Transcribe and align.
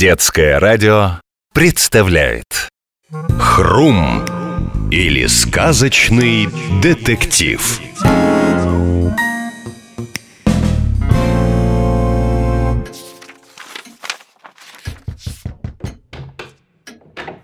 Детское 0.00 0.58
радио 0.58 1.20
представляет 1.52 2.70
Хрум 3.38 4.24
или 4.90 5.26
сказочный 5.26 6.48
детектив 6.80 7.60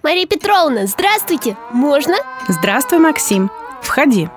Мария 0.02 0.27
Петровна, 0.27 0.86
здравствуйте! 0.86 1.59
Можно? 1.73 2.14
Здравствуй, 2.48 3.00
Максим. 3.00 3.50
Входи. 3.82 4.30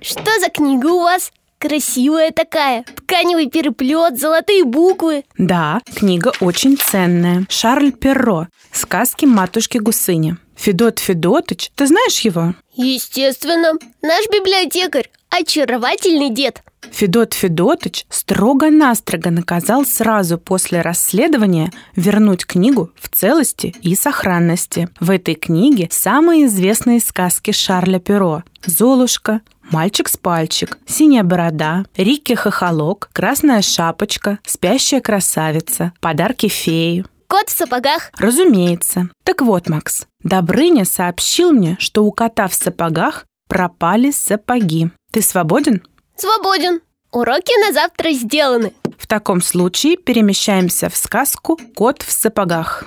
Что 0.00 0.40
за 0.40 0.48
книга 0.48 0.86
у 0.86 1.02
вас? 1.02 1.30
Красивая 1.58 2.30
такая, 2.30 2.84
тканевый 2.84 3.48
переплет, 3.48 4.18
золотые 4.18 4.62
буквы 4.64 5.24
Да, 5.38 5.80
книга 5.96 6.32
очень 6.40 6.76
ценная. 6.76 7.46
Шарль 7.48 7.90
Перро. 7.90 8.46
Сказки 8.72 9.24
матушки 9.24 9.78
Гусыни. 9.78 10.36
Федот 10.54 11.00
Федотыч, 11.00 11.70
ты 11.74 11.86
знаешь 11.88 12.20
его? 12.20 12.54
Естественно, 12.74 13.72
наш 14.02 14.26
библиотекарь, 14.26 15.10
очаровательный 15.30 16.30
дед 16.30 16.62
Федот 16.90 17.34
Федотыч 17.34 18.06
строго-настрого 18.08 19.30
наказал 19.30 19.84
сразу 19.84 20.38
после 20.38 20.80
расследования 20.80 21.72
вернуть 21.96 22.46
книгу 22.46 22.90
в 22.96 23.08
целости 23.08 23.74
и 23.82 23.94
сохранности. 23.94 24.88
В 25.00 25.10
этой 25.10 25.34
книге 25.34 25.88
самые 25.90 26.46
известные 26.46 27.00
сказки 27.00 27.50
Шарля 27.50 27.98
Перро 27.98 28.42
«Золушка», 28.64 29.40
«Мальчик 29.70 30.08
с 30.08 30.16
пальчик», 30.16 30.78
«Синяя 30.86 31.24
борода», 31.24 31.84
«Рикки 31.96 32.34
хохолок», 32.34 33.10
«Красная 33.12 33.60
шапочка», 33.60 34.38
«Спящая 34.46 35.00
красавица», 35.00 35.92
«Подарки 36.00 36.48
феи». 36.48 37.04
Кот 37.26 37.50
в 37.50 37.56
сапогах 37.56 38.10
Разумеется. 38.16 39.10
Так 39.24 39.42
вот, 39.42 39.68
Макс, 39.68 40.06
Добрыня 40.22 40.86
сообщил 40.86 41.52
мне, 41.52 41.76
что 41.78 42.04
у 42.04 42.12
кота 42.12 42.48
в 42.48 42.54
сапогах 42.54 43.26
пропали 43.48 44.10
сапоги. 44.10 44.90
Ты 45.10 45.22
свободен? 45.22 45.82
Свободен 46.16 46.80
Уроки 47.12 47.66
на 47.66 47.72
завтра 47.72 48.12
сделаны 48.12 48.74
В 48.98 49.06
таком 49.06 49.40
случае 49.40 49.96
перемещаемся 49.96 50.90
в 50.90 50.96
сказку 50.96 51.58
«Кот 51.74 52.02
в 52.02 52.12
сапогах». 52.12 52.84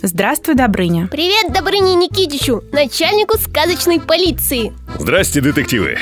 Здравствуй, 0.00 0.54
Добрыня. 0.54 1.08
Привет 1.08 1.52
Добрыне 1.52 1.96
Никитичу, 1.96 2.62
начальнику 2.70 3.36
сказочной 3.36 3.98
полиции 4.00 4.72
Здрасте, 5.00 5.40
детективы. 5.40 5.98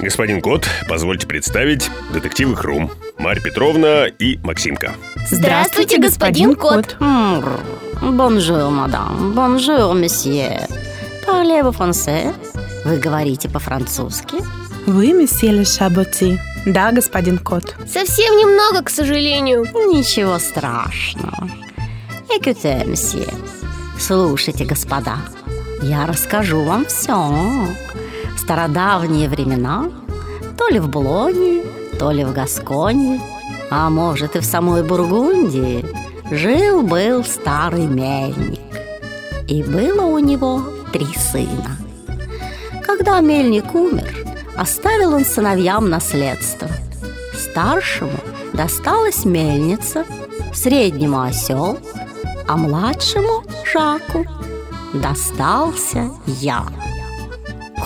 Господин 0.00 0.40
Кот, 0.40 0.68
позвольте 0.88 1.26
представить 1.26 1.90
детективы 2.12 2.54
Хрум. 2.54 2.92
Марья 3.18 3.42
Петровна 3.42 4.06
и 4.06 4.38
Максимка. 4.44 4.92
Здравствуйте, 5.28 5.98
господин 5.98 6.54
Кот. 6.54 6.96
Bonjour, 8.00 8.70
madame. 8.70 9.32
Bonjour, 9.32 9.92
monsieur. 9.96 10.68
Parlez-vous 11.26 11.72
français? 11.72 12.34
Вы 12.84 12.96
говорите 12.96 13.48
по-французски? 13.48 14.36
Oui, 14.86 15.12
monsieur 15.12 15.52
le 15.52 15.64
Chat 15.64 15.94
botté. 15.94 16.40
Да, 16.66 16.92
господин 16.92 17.38
Кот. 17.38 17.74
Совсем 17.86 18.36
немного, 18.36 18.82
к 18.82 18.90
сожалению 18.90 19.64
Ничего 19.64 20.38
страшного. 20.38 21.48
Écoutez, 22.28 22.86
месье. 22.86 23.26
Слушайте, 23.98 24.64
господа. 24.64 25.16
Я 25.82 26.06
расскажу 26.06 26.62
вам 26.62 26.84
все. 26.86 27.14
В 27.14 28.38
стародавние 28.38 29.28
времена, 29.28 29.90
то 30.56 30.68
ли 30.68 30.78
в 30.78 30.88
Блоне, 30.88 31.62
то 31.98 32.10
ли 32.10 32.24
в 32.24 32.32
Гасконе, 32.32 33.20
а 33.70 33.90
может 33.90 34.36
и 34.36 34.40
в 34.40 34.44
самой 34.44 34.82
Бургундии, 34.82 35.84
жил-был 36.30 37.24
старый 37.24 37.86
мельник. 37.86 38.60
И 39.48 39.62
было 39.62 40.06
у 40.06 40.18
него 40.18 40.62
три 40.92 41.06
сына. 41.14 41.76
Когда 42.84 43.20
мельник 43.20 43.74
умер, 43.74 44.26
оставил 44.56 45.14
он 45.14 45.24
сыновьям 45.24 45.88
наследство. 45.88 46.68
Старшему 47.34 48.18
досталась 48.52 49.24
мельница, 49.24 50.04
среднему 50.52 51.22
осел, 51.22 51.78
а 52.48 52.56
младшему 52.56 53.44
Жаку 53.72 54.26
достался 54.92 56.10
я. 56.26 56.66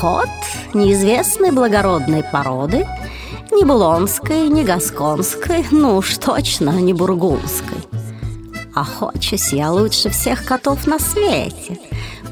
Кот 0.00 0.28
неизвестной 0.72 1.50
благородной 1.50 2.25
породы, 2.25 2.86
ни 3.53 3.65
булонской, 3.65 4.48
ни 4.48 4.62
гасконской, 4.62 5.65
ну 5.71 5.97
уж 5.97 6.16
точно 6.19 6.71
не 6.71 6.92
бургундской. 6.92 7.78
Охочусь 8.75 9.53
я 9.53 9.71
лучше 9.71 10.10
всех 10.10 10.44
котов 10.44 10.86
на 10.86 10.98
свете. 10.98 11.78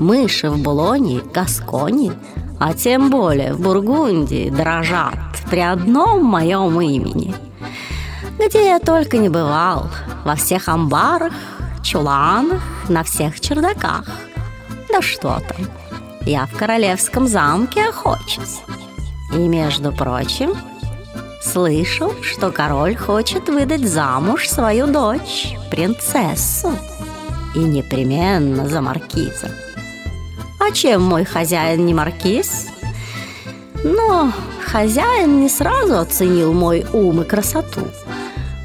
Мыши 0.02 0.50
в 0.50 0.58
Булоне, 0.60 1.20
Гасконе, 1.32 2.12
а 2.58 2.74
тем 2.74 3.08
более 3.08 3.54
в 3.54 3.60
Бургундии 3.60 4.50
дрожат 4.50 5.14
при 5.48 5.60
одном 5.60 6.24
моем 6.24 6.80
имени. 6.80 7.32
Где 8.36 8.66
я 8.66 8.80
только 8.80 9.18
не 9.18 9.28
бывал, 9.28 9.86
во 10.24 10.34
всех 10.34 10.68
амбарах, 10.68 11.32
чуланах, 11.84 12.62
на 12.88 13.04
всех 13.04 13.38
чердаках. 13.38 14.06
Да 14.90 15.00
что 15.02 15.40
там, 15.48 15.68
я 16.26 16.46
в 16.46 16.58
королевском 16.58 17.28
замке 17.28 17.88
охочусь. 17.88 18.62
И, 19.32 19.36
между 19.36 19.92
прочим, 19.92 20.52
слышал, 21.40 22.12
что 22.22 22.50
король 22.50 22.96
хочет 22.96 23.48
выдать 23.48 23.88
замуж 23.88 24.48
свою 24.48 24.88
дочь, 24.88 25.54
принцессу. 25.70 26.72
И 27.54 27.60
непременно 27.60 28.68
за 28.68 28.80
маркиза. 28.80 29.50
А 30.64 30.70
чем 30.70 31.02
мой 31.02 31.24
хозяин 31.24 31.84
не 31.84 31.92
маркиз? 31.92 32.68
Но 33.82 34.32
хозяин 34.64 35.40
не 35.40 35.48
сразу 35.48 35.98
оценил 35.98 36.52
мой 36.52 36.86
ум 36.92 37.22
и 37.22 37.24
красоту. 37.24 37.80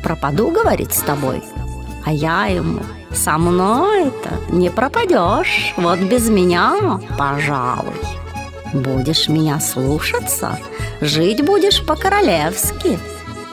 Пропаду, 0.04 0.52
говорит, 0.52 0.94
с 0.94 1.00
тобой. 1.00 1.42
А 2.06 2.12
я 2.12 2.46
ему, 2.46 2.82
со 3.12 3.40
мной-то 3.40 4.30
не 4.50 4.70
пропадешь. 4.70 5.74
Вот 5.76 5.98
без 5.98 6.30
меня, 6.30 7.00
пожалуй. 7.18 8.00
Будешь 8.74 9.28
меня 9.28 9.60
слушаться, 9.60 10.60
жить 11.02 11.44
будешь 11.44 11.84
по-королевски. 11.84 13.00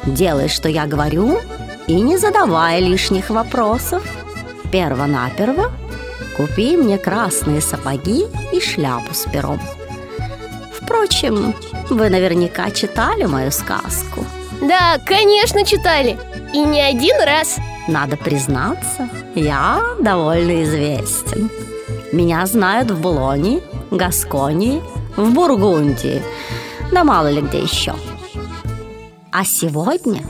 Делай, 0.04 0.48
что 0.48 0.68
я 0.68 0.84
говорю, 0.84 1.40
и 1.86 1.98
не 1.98 2.18
задавай 2.18 2.82
лишних 2.82 3.30
вопросов. 3.30 4.04
Перво-наперво 4.70 5.72
купи 6.36 6.76
мне 6.76 6.98
красные 6.98 7.60
сапоги 7.60 8.26
и 8.52 8.60
шляпу 8.60 9.14
с 9.14 9.24
пером. 9.30 9.60
Впрочем, 10.72 11.54
вы 11.90 12.10
наверняка 12.10 12.70
читали 12.70 13.24
мою 13.24 13.50
сказку. 13.50 14.24
Да, 14.60 14.98
конечно, 15.04 15.64
читали 15.64 16.18
И 16.52 16.58
не 16.58 16.80
один 16.80 17.16
раз 17.26 17.56
Надо 17.88 18.16
признаться, 18.16 19.08
я 19.34 19.82
довольно 20.00 20.62
известен. 20.62 21.50
Меня 22.12 22.46
знают 22.46 22.90
в 22.90 23.00
Булоне, 23.00 23.60
Гасконии, 23.90 24.82
в 25.16 25.32
Бургундии, 25.32 26.22
да 26.92 27.02
мало 27.04 27.30
ли 27.30 27.40
где 27.40 27.60
еще. 27.60 27.94
А 29.32 29.44
сегодня 29.44 30.22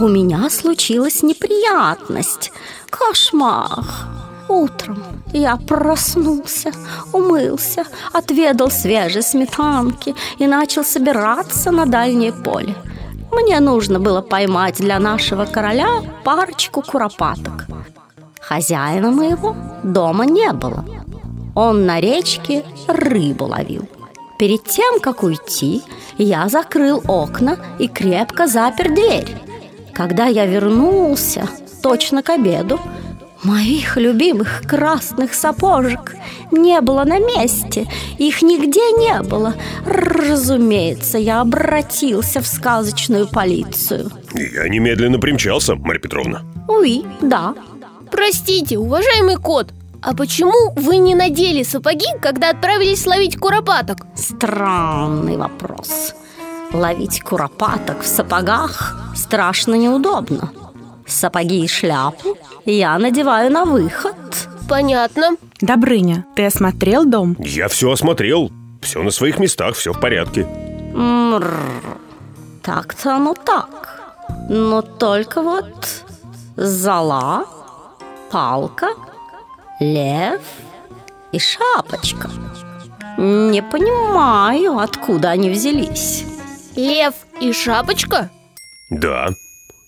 у 0.00 0.08
меня 0.08 0.48
случилась 0.50 1.22
неприятность, 1.22 2.52
кошмар. 2.90 3.84
Утром 4.56 5.02
я 5.34 5.56
проснулся, 5.56 6.72
умылся, 7.12 7.84
отведал 8.14 8.70
свежей 8.70 9.22
сметанки 9.22 10.14
и 10.38 10.46
начал 10.46 10.82
собираться 10.82 11.70
на 11.70 11.84
дальнее 11.84 12.32
поле. 12.32 12.74
Мне 13.30 13.60
нужно 13.60 14.00
было 14.00 14.22
поймать 14.22 14.76
для 14.76 14.98
нашего 14.98 15.44
короля 15.44 15.88
парочку 16.24 16.80
куропаток. 16.80 17.66
Хозяина 18.40 19.10
моего 19.10 19.54
дома 19.82 20.24
не 20.24 20.50
было. 20.52 20.86
Он 21.54 21.84
на 21.84 22.00
речке 22.00 22.64
рыбу 22.88 23.44
ловил. 23.44 23.86
Перед 24.38 24.64
тем, 24.64 25.00
как 25.00 25.22
уйти, 25.22 25.82
я 26.16 26.48
закрыл 26.48 27.02
окна 27.08 27.58
и 27.78 27.88
крепко 27.88 28.46
запер 28.46 28.88
дверь. 28.94 29.36
Когда 29.92 30.24
я 30.24 30.46
вернулся, 30.46 31.46
точно 31.82 32.22
к 32.22 32.30
обеду, 32.30 32.80
моих 33.42 33.96
любимых 33.96 34.62
красных 34.66 35.34
сапожек 35.34 36.14
не 36.50 36.80
было 36.80 37.04
на 37.04 37.18
месте. 37.18 37.86
Их 38.18 38.42
нигде 38.42 38.92
не 38.98 39.22
было. 39.22 39.54
Разумеется, 39.86 41.18
я 41.18 41.40
обратился 41.40 42.40
в 42.40 42.46
сказочную 42.46 43.28
полицию. 43.28 44.10
Я 44.34 44.68
немедленно 44.68 45.18
примчался, 45.18 45.74
Марья 45.76 46.00
Петровна. 46.00 46.42
Уи, 46.68 47.04
да. 47.20 47.54
Простите, 48.10 48.78
уважаемый 48.78 49.36
кот 49.36 49.72
А 50.00 50.14
почему 50.14 50.72
вы 50.76 50.98
не 50.98 51.14
надели 51.14 51.62
сапоги, 51.64 52.06
когда 52.22 52.50
отправились 52.50 53.06
ловить 53.06 53.36
куропаток? 53.36 54.06
Странный 54.14 55.36
вопрос. 55.36 56.14
Ловить 56.72 57.20
куропаток 57.20 58.02
в 58.02 58.06
сапогах 58.06 59.12
страшно 59.14 59.74
неудобно. 59.74 60.50
Сапоги 61.06 61.64
и 61.64 61.68
шляпу 61.68 62.36
я 62.64 62.98
надеваю 62.98 63.50
на 63.50 63.64
выход. 63.64 64.16
Понятно. 64.68 65.36
Добрыня, 65.60 66.24
ты 66.34 66.46
осмотрел 66.46 67.04
дом? 67.04 67.36
Я 67.38 67.68
все 67.68 67.92
осмотрел. 67.92 68.50
Все 68.82 69.02
на 69.02 69.10
своих 69.10 69.38
местах, 69.38 69.76
все 69.76 69.92
в 69.92 70.00
порядке. 70.00 70.46
Так-то 72.62 73.16
оно 73.16 73.34
так. 73.34 74.00
Но 74.48 74.82
только 74.82 75.40
вот 75.42 76.04
зола, 76.56 77.46
палка, 78.30 78.88
лев 79.80 80.40
и 81.32 81.38
шапочка. 81.38 82.28
Не 83.18 83.62
понимаю, 83.62 84.78
откуда 84.78 85.30
они 85.30 85.50
взялись. 85.50 86.24
Лев 86.74 87.14
и 87.40 87.52
шапочка? 87.52 88.30
Да. 88.90 89.28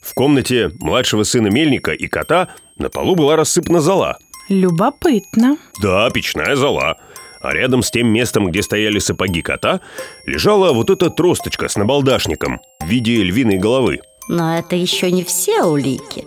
В 0.08 0.14
комнате 0.14 0.70
младшего 0.80 1.22
сына 1.22 1.48
Мельника 1.48 1.92
и 1.92 2.06
кота 2.06 2.48
на 2.78 2.88
полу 2.88 3.14
была 3.14 3.36
рассыпана 3.36 3.80
зола. 3.80 4.16
Любопытно. 4.48 5.58
Да, 5.82 6.08
печная 6.08 6.56
зола. 6.56 6.96
А 7.42 7.52
рядом 7.52 7.82
с 7.82 7.90
тем 7.90 8.08
местом, 8.08 8.50
где 8.50 8.62
стояли 8.62 9.00
сапоги 9.00 9.42
кота, 9.42 9.82
лежала 10.24 10.72
вот 10.72 10.88
эта 10.88 11.10
тросточка 11.10 11.68
с 11.68 11.76
набалдашником 11.76 12.58
в 12.80 12.86
виде 12.86 13.22
львиной 13.22 13.58
головы. 13.58 14.00
Но 14.30 14.56
это 14.56 14.76
еще 14.76 15.10
не 15.10 15.24
все 15.24 15.62
улики. 15.62 16.24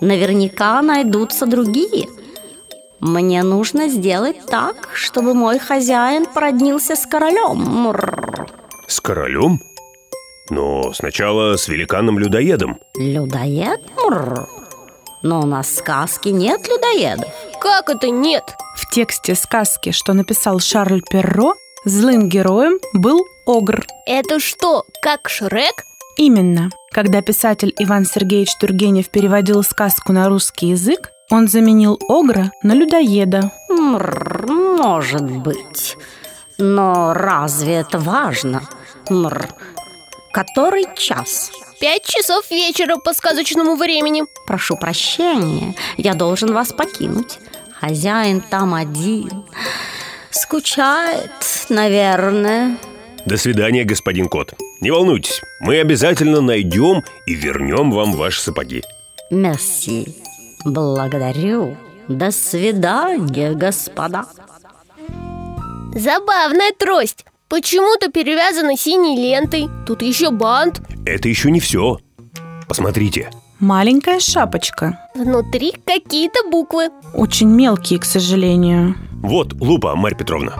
Наверняка 0.00 0.80
найдутся 0.80 1.44
другие. 1.44 2.08
Мне 2.98 3.42
нужно 3.42 3.88
сделать 3.88 4.46
так, 4.46 4.88
чтобы 4.94 5.34
мой 5.34 5.58
хозяин 5.58 6.24
породнился 6.24 6.96
с 6.96 7.04
королем. 7.04 7.94
С 8.86 9.02
королем? 9.02 9.60
Но 10.50 10.92
сначала 10.92 11.56
с 11.56 11.68
великаном-людоедом. 11.68 12.80
Людоед? 12.96 13.80
Мррр. 13.96 14.48
Но 15.22 15.40
у 15.40 15.46
нас 15.46 15.68
в 15.68 15.74
сказке 15.76 16.30
нет 16.30 16.68
людоедов. 16.68 17.28
Как 17.60 17.90
это 17.90 18.08
нет? 18.10 18.44
В 18.76 18.88
тексте 18.90 19.34
сказки, 19.34 19.90
что 19.90 20.12
написал 20.12 20.60
Шарль 20.60 21.02
Перро, 21.02 21.54
злым 21.84 22.28
героем 22.28 22.78
был 22.94 23.24
Огр. 23.46 23.84
Это 24.06 24.38
что, 24.38 24.84
как 25.02 25.28
Шрек? 25.28 25.74
Именно. 26.16 26.70
Когда 26.92 27.22
писатель 27.22 27.74
Иван 27.78 28.04
Сергеевич 28.04 28.54
Тургенев 28.60 29.08
переводил 29.08 29.62
сказку 29.62 30.12
на 30.12 30.28
русский 30.28 30.68
язык, 30.68 31.10
он 31.30 31.48
заменил 31.48 31.98
Огра 32.08 32.50
на 32.62 32.74
людоеда. 32.74 33.52
Мррр, 33.68 34.46
может 34.48 35.30
быть. 35.30 35.96
Но 36.58 37.12
разве 37.12 37.74
это 37.74 37.98
важно? 37.98 38.62
Мррр. 39.08 39.48
Который 40.32 40.86
час? 40.96 41.50
Пять 41.80 42.04
часов 42.04 42.50
вечера 42.50 42.96
по 42.96 43.12
сказочному 43.14 43.76
времени. 43.76 44.24
Прошу 44.46 44.76
прощения, 44.76 45.74
я 45.96 46.14
должен 46.14 46.52
вас 46.52 46.72
покинуть. 46.72 47.38
Хозяин 47.80 48.40
там 48.40 48.74
один. 48.74 49.44
Скучает, 50.30 51.30
наверное. 51.68 52.76
До 53.24 53.36
свидания, 53.36 53.84
господин 53.84 54.28
кот. 54.28 54.54
Не 54.80 54.90
волнуйтесь, 54.90 55.42
мы 55.60 55.78
обязательно 55.80 56.40
найдем 56.40 57.04
и 57.26 57.34
вернем 57.34 57.90
вам 57.90 58.12
ваши 58.12 58.40
сапоги. 58.40 58.82
Мерси. 59.30 60.16
Благодарю. 60.64 61.76
До 62.08 62.30
свидания, 62.30 63.52
господа. 63.52 64.26
Забавная 65.94 66.72
трость. 66.78 67.24
Почему-то 67.48 68.10
перевязана 68.10 68.76
синей 68.76 69.16
лентой. 69.16 69.68
Тут 69.86 70.02
еще 70.02 70.30
бант. 70.30 70.82
Это 71.06 71.28
еще 71.28 71.50
не 71.50 71.60
все. 71.60 71.98
Посмотрите. 72.68 73.30
Маленькая 73.58 74.20
шапочка. 74.20 74.98
Внутри 75.14 75.72
какие-то 75.84 76.48
буквы. 76.50 76.90
Очень 77.14 77.48
мелкие, 77.48 77.98
к 77.98 78.04
сожалению. 78.04 78.94
Вот 79.22 79.54
лупа, 79.60 79.96
Марья 79.96 80.16
Петровна. 80.16 80.52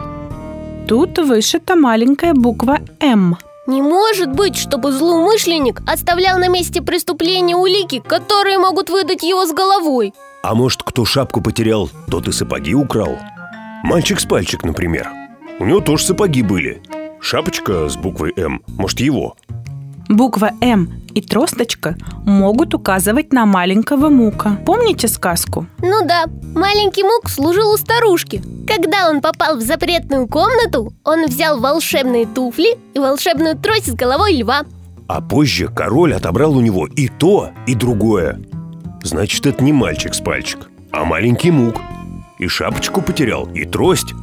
Тут 0.87 1.19
вышита 1.19 1.75
маленькая 1.75 2.33
буква 2.33 2.79
«М». 2.99 3.37
Не 3.67 3.83
может 3.83 4.33
быть, 4.33 4.57
чтобы 4.57 4.91
злоумышленник 4.91 5.81
оставлял 5.85 6.39
на 6.39 6.47
месте 6.47 6.81
преступления 6.81 7.55
улики, 7.55 7.99
которые 7.99 8.57
могут 8.57 8.89
выдать 8.89 9.21
его 9.21 9.45
с 9.45 9.53
головой. 9.53 10.15
А 10.41 10.55
может, 10.55 10.81
кто 10.81 11.05
шапку 11.05 11.39
потерял, 11.41 11.87
тот 12.09 12.27
и 12.27 12.31
сапоги 12.31 12.73
украл? 12.73 13.19
Мальчик 13.83 14.19
с 14.19 14.25
пальчик, 14.25 14.63
например. 14.63 15.07
У 15.59 15.65
него 15.65 15.81
тоже 15.81 16.05
сапоги 16.05 16.41
были. 16.41 16.81
Шапочка 17.21 17.89
с 17.89 17.97
буквой 17.97 18.33
«М», 18.37 18.63
может, 18.67 18.99
его. 19.01 19.35
Буква 20.07 20.51
«М» 20.61 20.89
и 21.13 21.21
тросточка 21.21 21.95
могут 22.25 22.73
указывать 22.73 23.33
на 23.33 23.45
маленького 23.45 24.09
мука. 24.09 24.57
Помните 24.65 25.07
сказку? 25.07 25.67
Ну 25.79 26.05
да, 26.07 26.25
маленький 26.55 27.03
Мук 27.03 27.29
служил 27.29 27.71
у 27.73 27.77
старушки. 27.77 28.41
Когда 28.67 29.09
он 29.09 29.21
попал 29.21 29.57
в 29.57 29.61
запретную 29.61 30.27
комнату, 30.27 30.93
он 31.03 31.25
взял 31.25 31.59
волшебные 31.59 32.25
туфли 32.25 32.77
и 32.93 32.99
волшебную 32.99 33.57
трость 33.57 33.91
с 33.91 33.95
головой 33.95 34.37
льва. 34.37 34.61
А 35.07 35.21
позже 35.21 35.67
король 35.67 36.13
отобрал 36.13 36.55
у 36.55 36.61
него 36.61 36.87
и 36.87 37.07
то, 37.07 37.49
и 37.67 37.75
другое. 37.75 38.39
Значит, 39.03 39.45
это 39.45 39.63
не 39.63 39.73
мальчик 39.73 40.13
с 40.13 40.21
пальчик, 40.21 40.69
а 40.91 41.03
маленький 41.03 41.51
мук. 41.51 41.75
И 42.37 42.47
шапочку 42.47 43.01
потерял, 43.01 43.47
и 43.53 43.65
трость, 43.65 44.13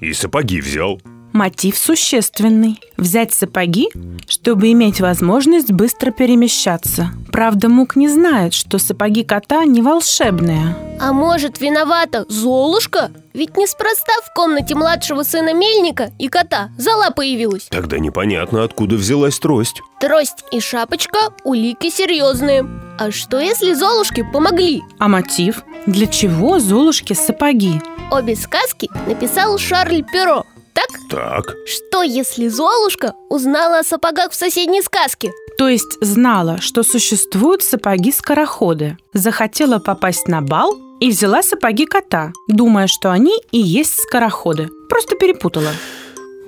и 0.00 0.12
сапоги 0.12 0.60
взял. 0.60 1.00
Мотив 1.36 1.76
существенный. 1.76 2.80
Взять 2.96 3.30
сапоги, 3.30 3.90
чтобы 4.26 4.72
иметь 4.72 5.02
возможность 5.02 5.70
быстро 5.70 6.10
перемещаться. 6.10 7.10
Правда, 7.30 7.68
Мук 7.68 7.94
не 7.94 8.08
знает, 8.08 8.54
что 8.54 8.78
сапоги 8.78 9.22
кота 9.22 9.66
не 9.66 9.82
волшебные. 9.82 10.74
А 10.98 11.12
может, 11.12 11.60
виновата 11.60 12.24
Золушка? 12.30 13.10
Ведь 13.34 13.54
неспроста 13.58 14.14
в 14.24 14.32
комнате 14.32 14.74
младшего 14.74 15.24
сына 15.24 15.52
Мельника 15.52 16.10
и 16.18 16.28
кота 16.28 16.70
зола 16.78 17.10
появилась. 17.10 17.64
Тогда 17.70 17.98
непонятно, 17.98 18.64
откуда 18.64 18.96
взялась 18.96 19.38
трость. 19.38 19.82
Трость 20.00 20.42
и 20.52 20.60
шапочка– 20.60 21.18
улики 21.44 21.90
серьезные. 21.90 22.66
А 22.98 23.10
что, 23.10 23.38
если 23.40 23.74
Золушке 23.74 24.24
помогли? 24.24 24.82
А 24.98 25.06
мотив? 25.08 25.64
Для 25.84 26.06
чего 26.06 26.60
Золушке 26.60 27.14
сапоги? 27.14 27.78
Обе 28.10 28.36
сказки 28.36 28.88
написал 29.06 29.58
Шарль 29.58 30.02
Перро. 30.02 30.46
Так? 30.76 30.88
Так, 31.10 31.54
Что, 31.66 32.02
если 32.02 32.48
Золушка 32.48 33.14
узнала 33.30 33.78
о 33.78 33.82
сапогах 33.82 34.30
в 34.32 34.34
соседней 34.34 34.82
сказке? 34.82 35.32
То 35.58 35.68
есть 35.68 35.96
знала, 36.02 36.60
что 36.60 36.82
существуют 36.82 37.62
сапоги-скороходы. 37.62 38.98
Захотела 39.14 39.78
попасть 39.78 40.28
на 40.28 40.42
бал 40.42 40.76
и 41.00 41.10
взяла 41.10 41.42
сапоги 41.42 41.86
кота, 41.86 42.32
думая, 42.48 42.86
что 42.88 43.10
они 43.10 43.40
и 43.52 43.58
есть 43.58 43.98
скороходы. 44.02 44.68
Просто 44.90 45.16
перепутала. 45.16 45.70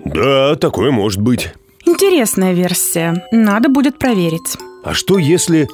да, 0.04 0.54
такое 0.56 0.90
может 0.90 1.20
быть. 1.22 1.48
Интересная 1.86 2.52
версия. 2.52 3.24
Надо 3.32 3.70
будет 3.70 3.98
проверить. 3.98 4.56
А 4.84 4.92
что 4.92 5.16
если 5.18 5.66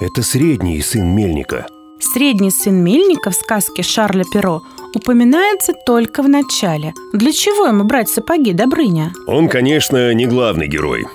это 0.00 0.22
средний 0.22 0.80
сын 0.80 1.06
Мельника? 1.14 1.66
Средний 2.02 2.50
сын 2.50 2.82
Мельника 2.82 3.30
в 3.30 3.34
сказке 3.34 3.84
Шарля 3.84 4.24
Перро 4.24 4.62
упоминается 4.92 5.72
только 5.86 6.22
в 6.24 6.28
начале. 6.28 6.92
Для 7.12 7.32
чего 7.32 7.66
ему 7.66 7.84
брать 7.84 8.08
сапоги, 8.08 8.52
Добрыня? 8.52 9.12
Он, 9.28 9.48
конечно, 9.48 10.12
не 10.12 10.26
главный 10.26 10.66
герой. 10.66 11.06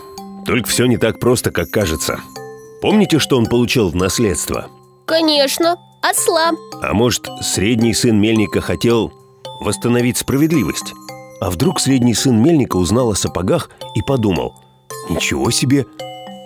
Только 0.45 0.69
все 0.69 0.85
не 0.85 0.95
так 0.97 1.19
просто, 1.19 1.51
как 1.51 1.69
кажется. 1.71 2.21
Помните, 2.81 3.19
что 3.19 3.37
он 3.37 3.47
получил 3.47 3.89
в 3.89 3.95
наследство? 3.95 4.67
Конечно, 5.05 5.75
осла. 6.01 6.51
А 6.81 6.93
может, 6.93 7.27
средний 7.41 7.93
сын 7.93 8.17
Мельника 8.19 8.61
хотел 8.61 9.11
восстановить 9.59 10.17
справедливость? 10.17 10.93
А 11.41 11.49
вдруг 11.49 11.81
средний 11.81 12.13
сын 12.13 12.41
Мельника 12.41 12.77
узнал 12.77 13.11
о 13.11 13.15
сапогах 13.15 13.69
и 13.93 14.01
подумал 14.01 14.55
Ничего 15.09 15.51
себе! 15.51 15.85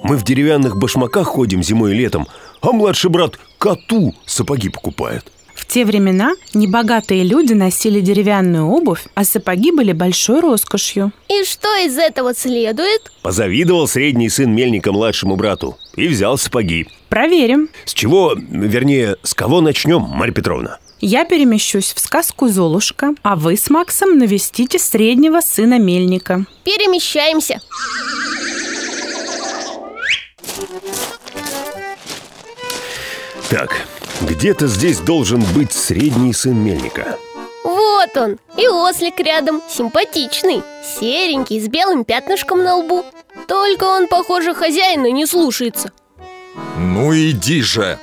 Мы 0.03 0.17
в 0.17 0.23
деревянных 0.23 0.77
башмаках 0.77 1.27
ходим 1.27 1.61
зимой 1.61 1.91
и 1.91 1.95
летом, 1.95 2.27
а 2.61 2.71
младший 2.71 3.09
брат 3.09 3.37
коту 3.57 4.13
сапоги 4.25 4.69
покупает. 4.69 5.31
В 5.55 5.67
те 5.67 5.85
времена 5.85 6.33
небогатые 6.53 7.23
люди 7.23 7.53
носили 7.53 7.99
деревянную 7.99 8.65
обувь, 8.65 9.05
а 9.13 9.23
сапоги 9.23 9.71
были 9.71 9.91
большой 9.91 10.39
роскошью. 10.39 11.11
И 11.29 11.43
что 11.43 11.67
из 11.85 11.97
этого 11.97 12.33
следует? 12.33 13.11
Позавидовал 13.21 13.87
средний 13.87 14.29
сын 14.29 14.53
Мельника 14.53 14.91
младшему 14.91 15.35
брату 15.35 15.77
и 15.95 16.07
взял 16.07 16.37
сапоги. 16.37 16.87
Проверим. 17.09 17.69
С 17.85 17.93
чего, 17.93 18.33
вернее, 18.35 19.17
с 19.23 19.33
кого 19.33 19.61
начнем, 19.61 20.01
Марья 20.01 20.33
Петровна? 20.33 20.79
Я 20.99 21.25
перемещусь 21.25 21.93
в 21.93 21.99
сказку 21.99 22.47
«Золушка», 22.47 23.15
а 23.23 23.35
вы 23.35 23.57
с 23.57 23.69
Максом 23.69 24.19
навестите 24.19 24.77
среднего 24.77 25.41
сына 25.41 25.79
Мельника. 25.79 26.45
Перемещаемся. 26.63 27.59
Так, 33.51 33.85
где-то 34.21 34.67
здесь 34.67 34.99
должен 34.99 35.41
быть 35.53 35.73
средний 35.73 36.33
сын 36.33 36.57
Мельника. 36.57 37.17
Вот 37.65 38.15
он, 38.15 38.37
и 38.57 38.65
ослик 38.65 39.19
рядом, 39.19 39.61
симпатичный, 39.69 40.63
серенький, 40.97 41.59
с 41.59 41.67
белым 41.67 42.05
пятнышком 42.05 42.63
на 42.63 42.77
лбу. 42.77 43.03
Только 43.49 43.83
он, 43.83 44.07
похоже, 44.07 44.53
хозяина 44.53 45.11
не 45.11 45.25
слушается 45.25 45.91
Ну 46.77 47.13
иди 47.13 47.61
же! 47.61 47.99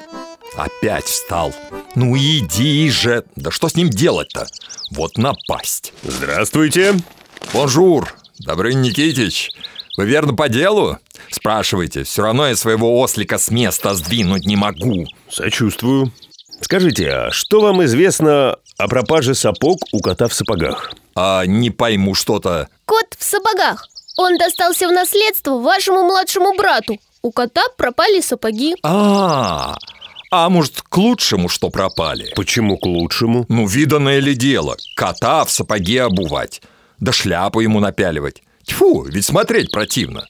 Опять 0.54 1.06
встал 1.06 1.54
Ну 1.94 2.14
иди 2.14 2.90
же! 2.90 3.24
Да 3.36 3.50
что 3.50 3.70
с 3.70 3.74
ним 3.74 3.88
делать-то? 3.88 4.46
Вот 4.90 5.16
напасть 5.16 5.94
Здравствуйте 6.02 6.94
Bonjour, 7.54 8.14
Добрын 8.40 8.82
Никитич 8.82 9.50
Вы 9.98 10.06
верно 10.06 10.32
по 10.32 10.48
делу? 10.48 10.96
Спрашивайте, 11.28 12.04
все 12.04 12.22
равно 12.22 12.46
я 12.46 12.54
своего 12.54 13.00
ослика 13.00 13.36
с 13.36 13.50
места 13.50 13.94
сдвинуть 13.94 14.46
не 14.46 14.54
могу. 14.54 15.06
Сочувствую. 15.28 16.12
Скажите, 16.60 17.10
а 17.10 17.30
что 17.32 17.60
вам 17.60 17.84
известно 17.84 18.58
о 18.78 18.86
пропаже 18.86 19.34
сапог 19.34 19.78
у 19.90 19.98
кота 19.98 20.28
в 20.28 20.34
сапогах? 20.34 20.92
А 21.16 21.44
не 21.46 21.70
пойму 21.70 22.14
что-то. 22.14 22.68
Кот 22.84 23.06
в 23.18 23.24
сапогах. 23.24 23.88
Он 24.16 24.38
достался 24.38 24.86
в 24.86 24.92
наследство 24.92 25.58
вашему 25.58 26.04
младшему 26.04 26.54
брату. 26.56 26.96
У 27.22 27.32
кота 27.32 27.62
пропали 27.76 28.20
сапоги. 28.20 28.76
А, 28.84 29.76
а 30.30 30.48
может 30.48 30.80
к 30.80 30.96
лучшему, 30.96 31.48
что 31.48 31.70
пропали? 31.70 32.32
Почему 32.36 32.76
к 32.76 32.86
лучшему? 32.86 33.46
Ну, 33.48 33.66
виданное 33.66 34.20
ли 34.20 34.36
дело, 34.36 34.76
кота 34.94 35.44
в 35.44 35.50
сапоги 35.50 35.98
обувать. 35.98 36.62
Да 37.00 37.10
шляпу 37.10 37.58
ему 37.58 37.80
напяливать 37.80 38.42
Тьфу, 38.68 39.02
ведь 39.02 39.24
смотреть 39.24 39.72
противно. 39.72 40.26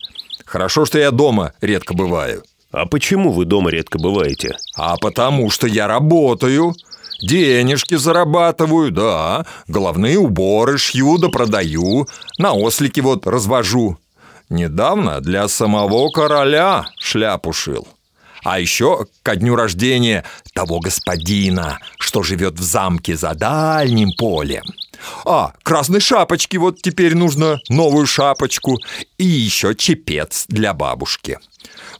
Хорошо, 0.47 0.87
что 0.87 0.99
я 0.99 1.11
дома 1.11 1.52
редко 1.61 1.92
бываю. 1.92 2.42
А 2.71 2.87
почему 2.87 3.33
вы 3.33 3.45
дома 3.45 3.71
редко 3.71 3.99
бываете? 3.99 4.57
А 4.76 4.97
потому 4.97 5.50
что 5.50 5.66
я 5.66 5.87
работаю 5.87 6.75
Денежки 7.21 7.97
зарабатываю, 7.97 8.92
да 8.92 9.45
Головные 9.66 10.18
уборы 10.18 10.78
шью 10.78 11.18
да 11.18 11.28
продаю 11.28 12.07
На 12.38 12.52
ослики 12.52 13.00
вот 13.00 13.26
развожу. 13.26 13.99
Недавно 14.49 15.21
для 15.21 15.49
самого 15.49 16.11
короля 16.11 16.87
шляпу 16.99 17.52
шил 17.52 17.88
а 18.45 18.61
еще 18.61 19.07
ко 19.23 19.37
дню 19.37 19.54
рождения 19.57 20.25
того 20.54 20.80
господина, 20.80 21.78
что 21.99 22.23
живет 22.23 22.59
в 22.59 22.62
замке 22.62 23.16
за 23.16 23.35
дальним 23.35 24.12
полем. 24.16 24.64
А, 25.25 25.52
красной 25.62 26.00
шапочки 26.00 26.57
вот 26.57 26.83
теперь 26.83 27.14
нужно 27.14 27.61
новую 27.68 28.07
шапочку 28.07 28.78
и 29.16 29.25
еще 29.25 29.75
чепец 29.75 30.45
для 30.49 30.75
бабушки. 30.75 31.38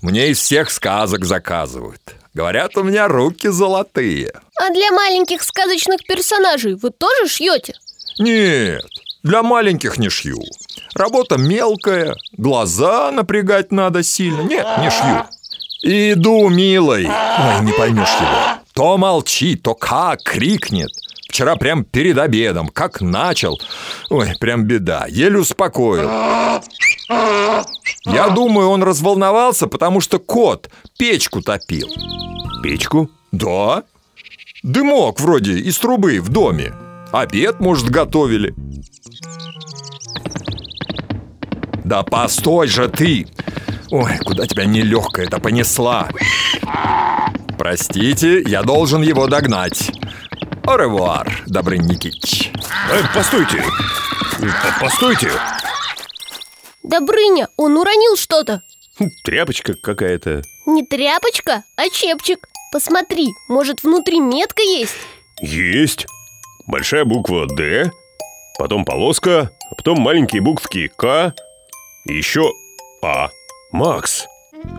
Мне 0.03 0.31
из 0.31 0.39
всех 0.39 0.71
сказок 0.71 1.25
заказывают. 1.25 2.01
Говорят, 2.35 2.77
у 2.77 2.83
меня 2.83 3.09
руки 3.09 3.49
золотые. 3.49 4.33
А 4.61 4.71
для 4.71 4.91
маленьких 4.93 5.43
сказочных 5.43 6.05
персонажей 6.07 6.75
вы 6.75 6.91
тоже 6.91 7.29
шьете? 7.29 7.75
Нет, 8.19 8.85
для 9.23 9.43
маленьких 9.43 9.99
не 9.99 10.09
шью. 10.09 10.39
Работа 10.95 11.37
мелкая, 11.37 12.15
глаза 12.33 13.11
напрягать 13.11 13.73
надо 13.73 14.03
сильно. 14.03 14.43
Нет, 14.43 14.67
не 14.79 14.91
шью. 14.91 15.27
Иду, 15.83 16.49
милый. 16.49 17.07
Ой, 17.07 17.65
не 17.65 17.73
поймешь 17.73 18.15
его. 18.21 18.59
То 18.75 18.99
молчит, 18.99 19.63
то 19.63 19.75
как 19.75 20.23
крикнет. 20.23 20.91
Вчера 21.29 21.57
прям 21.57 21.85
перед 21.85 22.19
обедом, 22.19 22.69
как 22.69 23.01
начал. 23.01 23.61
Ой, 24.11 24.33
прям 24.41 24.65
беда, 24.65 25.07
еле 25.09 25.39
успокоил. 25.39 26.11
Я 28.05 28.31
думаю, 28.31 28.69
он 28.71 28.83
разволновался, 28.83 29.67
потому 29.67 30.01
что 30.01 30.19
кот 30.19 30.71
печку 30.99 31.43
топил. 31.43 31.89
Печку? 32.63 33.11
Да. 33.31 33.85
Дымок 34.63 35.21
вроде 35.21 35.59
из 35.59 35.79
трубы 35.79 36.21
в 36.21 36.31
доме. 36.31 36.73
Обед, 37.13 37.61
может, 37.61 37.89
готовили. 37.89 38.55
Да 41.85 42.03
постой 42.03 42.67
же 42.69 42.89
ты! 42.89 43.27
Ой, 43.91 44.19
куда 44.25 44.47
тебя 44.47 44.67
нелегкая-то 44.67 45.41
понесла? 45.41 46.09
Простите, 47.59 48.43
я 48.43 48.63
должен 48.63 49.03
его 49.03 49.27
догнать. 49.27 49.91
Оревуар, 50.65 51.43
Добрын 51.47 51.81
Никитич. 51.87 52.53
Э, 52.91 53.03
постойте! 53.15 53.65
Постойте! 54.81 55.31
Добрыня, 56.83 57.49
он 57.57 57.77
уронил 57.77 58.17
что-то 58.17 58.63
Тряпочка 59.25 59.75
какая-то 59.75 60.43
Не 60.67 60.85
тряпочка, 60.85 61.65
а 61.77 61.89
чепчик 61.91 62.47
Посмотри, 62.73 63.29
может 63.49 63.83
внутри 63.83 64.21
метка 64.21 64.63
есть? 64.63 64.95
Есть 65.41 66.07
Большая 66.67 67.05
буква 67.05 67.47
«Д» 67.47 67.91
Потом 68.59 68.85
полоска 68.85 69.51
а 69.71 69.75
Потом 69.75 70.01
маленькие 70.01 70.43
буквки 70.43 70.91
«К» 70.97 71.35
И 72.07 72.15
еще 72.15 72.53
«А» 73.03 73.31
Макс, 73.73 74.27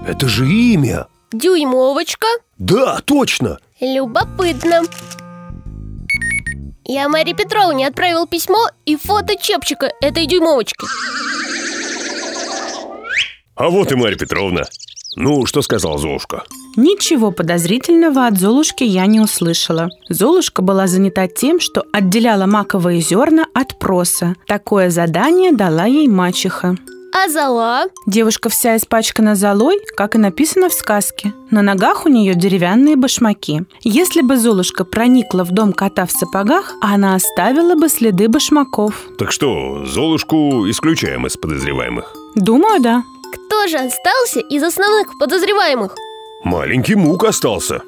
это 0.08 0.28
же 0.28 0.50
имя 0.50 1.08
Дюймовочка 1.32 2.28
Да, 2.58 3.00
точно 3.06 3.60
Любопытно 3.80 4.82
Я 6.86 7.08
Марии 7.08 7.34
Петровне 7.34 7.86
отправил 7.86 8.26
письмо 8.26 8.68
и 8.86 8.96
фото 8.96 9.36
чепчика 9.40 9.92
этой 10.02 10.26
дюймовочки 10.26 10.88
А 13.56 13.70
вот 13.70 13.92
и 13.92 13.96
Марья 13.96 14.18
Петровна 14.18 14.64
Ну, 15.16 15.46
что 15.46 15.62
сказала 15.62 16.00
Золушка? 16.00 16.44
Ничего 16.76 17.32
подозрительного 17.32 18.26
от 18.26 18.40
Золушки 18.40 18.84
я 18.84 19.06
не 19.06 19.20
услышала. 19.20 19.90
Золушка 20.08 20.62
была 20.62 20.88
занята 20.88 21.28
тем, 21.28 21.60
что 21.60 21.84
отделяла 21.92 22.46
маковые 22.46 23.02
зерна 23.02 23.46
от 23.54 23.78
проса. 23.80 24.36
Такое 24.48 24.90
задание 24.90 25.52
дала 25.52 25.86
ей 25.86 26.08
мачеха. 26.08 26.78
А 27.22 27.28
зола? 27.28 27.84
Девушка 28.06 28.48
вся 28.48 28.78
испачкана 28.78 29.36
золой, 29.36 29.78
как 29.98 30.16
и 30.16 30.18
написано 30.18 30.70
в 30.70 30.74
сказке. 30.74 31.34
На 31.52 31.62
ногах 31.62 32.06
у 32.06 32.10
нее 32.10 32.34
деревянные 32.34 32.96
башмаки. 32.96 33.64
Если 33.82 34.22
бы 34.22 34.38
Золушка 34.38 34.86
проникла 34.86 35.44
в 35.44 35.52
дом 35.52 35.74
кота 35.74 36.06
в 36.06 36.12
сапогах, 36.12 36.76
она 36.82 37.16
оставила 37.16 37.76
бы 37.76 37.90
следы 37.90 38.30
башмаков. 38.30 38.94
Так 39.18 39.34
что, 39.34 39.86
Золушку 39.86 40.70
исключаем 40.70 41.28
из 41.28 41.36
подозреваемых 41.36 42.14
Думаю, 42.36 42.82
да. 42.82 43.04
Кто 43.34 43.68
же 43.68 43.78
остался 43.78 44.40
из 44.40 44.64
основных 44.64 45.18
подозреваемых? 45.20 45.96
Маленький 46.46 46.96
Мук 46.96 47.26
остался 47.26 47.82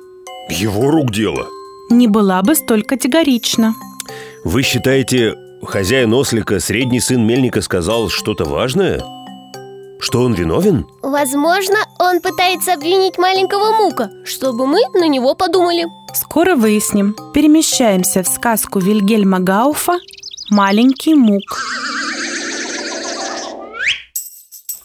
Его 0.49 0.91
рук 0.91 1.11
дело 1.13 1.47
Не 1.89 2.07
была 2.07 2.41
бы 2.41 2.53
столь 2.53 2.83
категорична. 2.83 3.75
Вы 4.43 4.63
считаете, 4.63 5.35
хозяин 5.63 6.13
ослика, 6.13 6.59
средний 6.59 6.99
сын 6.99 7.25
мельника, 7.25 7.61
сказал 7.61 8.09
что-то 8.09 8.43
важное? 8.43 9.01
Что 10.01 10.23
он 10.23 10.33
виновен? 10.33 10.87
Возможно, 11.03 11.77
он 11.99 12.21
пытается 12.21 12.73
обвинить 12.73 13.19
маленького 13.19 13.71
Мука, 13.71 14.09
чтобы 14.25 14.65
мы 14.65 14.79
на 14.95 15.07
него 15.07 15.35
подумали 15.35 15.85
Скоро 16.15 16.55
выясним. 16.55 17.15
Перемещаемся 17.35 18.23
в 18.23 18.27
сказку 18.27 18.79
Вильгельма 18.79 19.39
Гауфа 19.39 19.99
«Маленький 20.49 21.13
мук». 21.13 21.61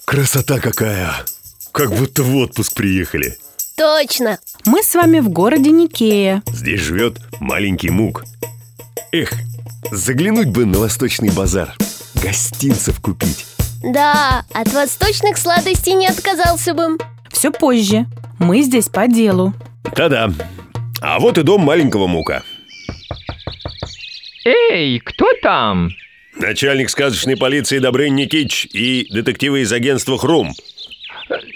Красота 0.04 0.60
какая! 0.60 1.14
Как 1.72 1.90
будто 1.92 2.22
в 2.22 2.36
отпуск 2.36 2.74
приехали 2.74 3.38
Точно! 3.74 4.38
Мы 4.66 4.82
с 4.82 4.94
вами 4.94 5.20
в 5.20 5.30
городе 5.30 5.70
Никея. 5.70 6.42
Здесь 6.46 6.80
живет 6.80 7.18
маленький 7.40 7.90
Мук 7.90 8.24
Эх, 9.12 9.32
заглянуть 9.90 10.48
бы 10.48 10.66
на 10.66 10.78
восточный 10.78 11.30
базар 11.30 11.74
Гостинцев 12.22 13.00
купить 13.00 13.46
Да, 13.82 14.44
от 14.52 14.72
восточных 14.72 15.36
сладостей 15.36 15.94
не 15.94 16.06
отказался 16.08 16.74
бы 16.74 16.98
Все 17.30 17.50
позже. 17.50 18.06
Мы 18.38 18.62
здесь 18.62 18.88
по 18.88 19.06
делу. 19.06 19.52
Да-да 19.96 20.30
А 21.00 21.18
вот 21.20 21.38
и 21.38 21.42
дом 21.42 21.62
маленького 21.62 22.06
Мука 22.06 22.42
Эй, 24.44 24.98
кто 25.00 25.26
там? 25.42 25.90
Начальник 26.36 26.90
сказочной 26.90 27.36
полиции 27.36 27.78
Добрын 27.78 28.14
Никич 28.14 28.66
и 28.72 29.06
детективы 29.10 29.60
из 29.60 29.72
агентства 29.72 30.18
Хрум 30.18 30.52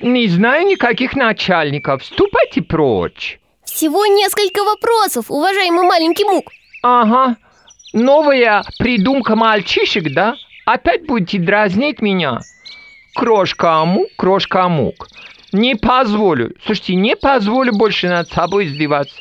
Не 0.01 0.29
знаю 0.29 0.67
никаких 0.67 1.15
начальников. 1.15 2.05
Ступайте 2.05 2.63
прочь. 2.63 3.39
Всего 3.65 4.07
несколько 4.07 4.65
вопросов, 4.65 5.27
уважаемый 5.31 5.85
маленький 5.85 6.25
Мук 6.25 6.51
Ага. 6.83 7.37
Новая 7.93 8.63
придумка 8.79 9.37
мальчишек, 9.37 10.13
да? 10.15 10.35
Опять 10.73 11.05
будете 11.05 11.41
дразнить 11.41 12.01
меня? 12.01 12.43
Крошка 13.17 13.81
Амук, 13.81 14.07
крошка 14.17 14.67
Амук. 14.67 15.09
Не 15.51 15.75
позволю. 15.75 16.55
Слушайте, 16.65 16.95
не 16.95 17.17
позволю 17.17 17.73
больше 17.73 18.09
над 18.09 18.29
собой 18.29 18.67
издеваться. 18.67 19.21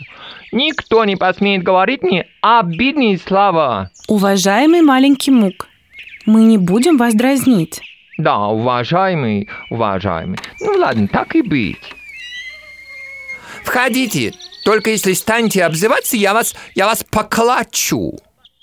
Никто 0.51 1.03
не 1.05 1.15
посмеет 1.15 1.63
говорить 1.63 2.03
мне 2.03 2.27
обидные 2.41 3.17
слова. 3.17 3.89
Уважаемый 4.07 4.83
маленький 4.83 5.31
мук, 5.31 5.67
мы 6.27 6.43
не 6.43 6.59
будем 6.59 6.97
вас 6.97 7.15
дразнить. 7.15 7.81
Да, 8.19 8.45
уважаемый, 8.45 9.49
уважаемый. 9.71 10.37
Ну 10.59 10.73
ладно, 10.73 11.07
так 11.07 11.35
и 11.35 11.41
быть. 11.41 11.81
Входите. 13.63 14.33
Только 14.65 14.91
если 14.91 15.13
станете 15.13 15.63
обзываться, 15.63 16.15
я 16.15 16.35
вас, 16.35 16.55
я 16.75 16.85
вас 16.85 17.03
поклачу. 17.03 18.19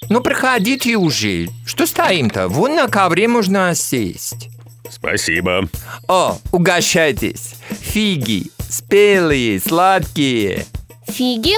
Ну, 0.09 0.21
проходите 0.21 0.97
уже. 0.97 1.49
Что 1.65 1.87
стоим-то? 1.87 2.49
Вон 2.49 2.77
на 2.77 2.89
ковре 2.89 3.29
можно 3.29 3.75
сесть. 3.75 4.51
Спасибо. 4.89 5.69
О, 6.09 6.39
угощайтесь. 6.53 7.55
Фиги. 7.71 8.51
Спелые, 8.69 9.61
сладкие. 9.61 10.67
Фиги? 11.09 11.55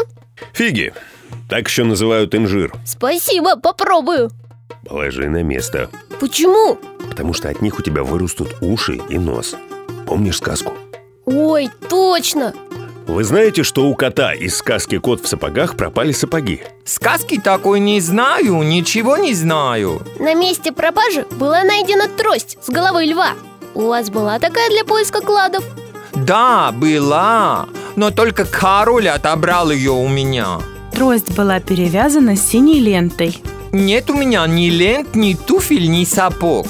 Фиги. 0.53 0.93
Так 1.49 1.69
еще 1.69 1.85
называют 1.85 2.35
инжир. 2.35 2.73
Спасибо, 2.85 3.57
попробую. 3.57 4.31
Положи 4.85 5.29
на 5.29 5.43
место. 5.43 5.91
Почему? 6.21 6.79
Потому 7.09 7.33
что 7.33 7.49
от 7.49 7.61
них 7.63 7.79
у 7.79 7.83
тебя 7.83 8.03
вырастут 8.03 8.57
уши 8.61 9.01
и 9.09 9.19
нос. 9.19 9.57
Помнишь 10.07 10.37
сказку? 10.39 10.73
Ой, 11.25 11.71
точно. 11.89 12.55
Вы 13.07 13.25
знаете, 13.25 13.63
что 13.63 13.87
у 13.87 13.95
кота 13.95 14.35
из 14.35 14.57
сказки 14.57 14.99
«Кот 14.99 15.23
в 15.23 15.29
сапогах» 15.29 15.77
пропали 15.77 16.13
сапоги? 16.13 16.63
Сказки 16.89 17.39
такой 17.39 17.81
не 17.81 18.01
знаю, 18.01 18.63
ничего 18.63 19.19
не 19.19 19.35
знаю. 19.35 20.01
На 20.19 20.33
месте 20.33 20.73
пропажи 20.73 21.27
была 21.33 21.63
найдена 21.63 22.09
трость 22.09 22.57
с 22.63 22.71
головой 22.71 23.09
льва. 23.09 23.33
У 23.75 23.83
вас 23.83 24.09
была 24.09 24.39
такая 24.39 24.71
для 24.71 24.87
поиска 24.87 25.21
кладов? 25.21 25.63
Да, 26.15 26.73
была, 26.73 27.67
но 27.95 28.11
только 28.11 28.47
король 28.47 29.07
отобрал 29.07 29.71
ее 29.71 29.91
у 29.91 30.09
меня. 30.09 30.61
Трость 30.91 31.31
была 31.37 31.61
перевязана 31.61 32.37
синей 32.37 32.81
лентой. 32.81 33.39
Нет 33.71 34.09
у 34.09 34.15
меня 34.15 34.47
ни 34.47 34.71
лент, 34.71 35.15
ни 35.15 35.35
туфель, 35.35 35.91
ни 35.91 36.07
сапог. 36.07 36.69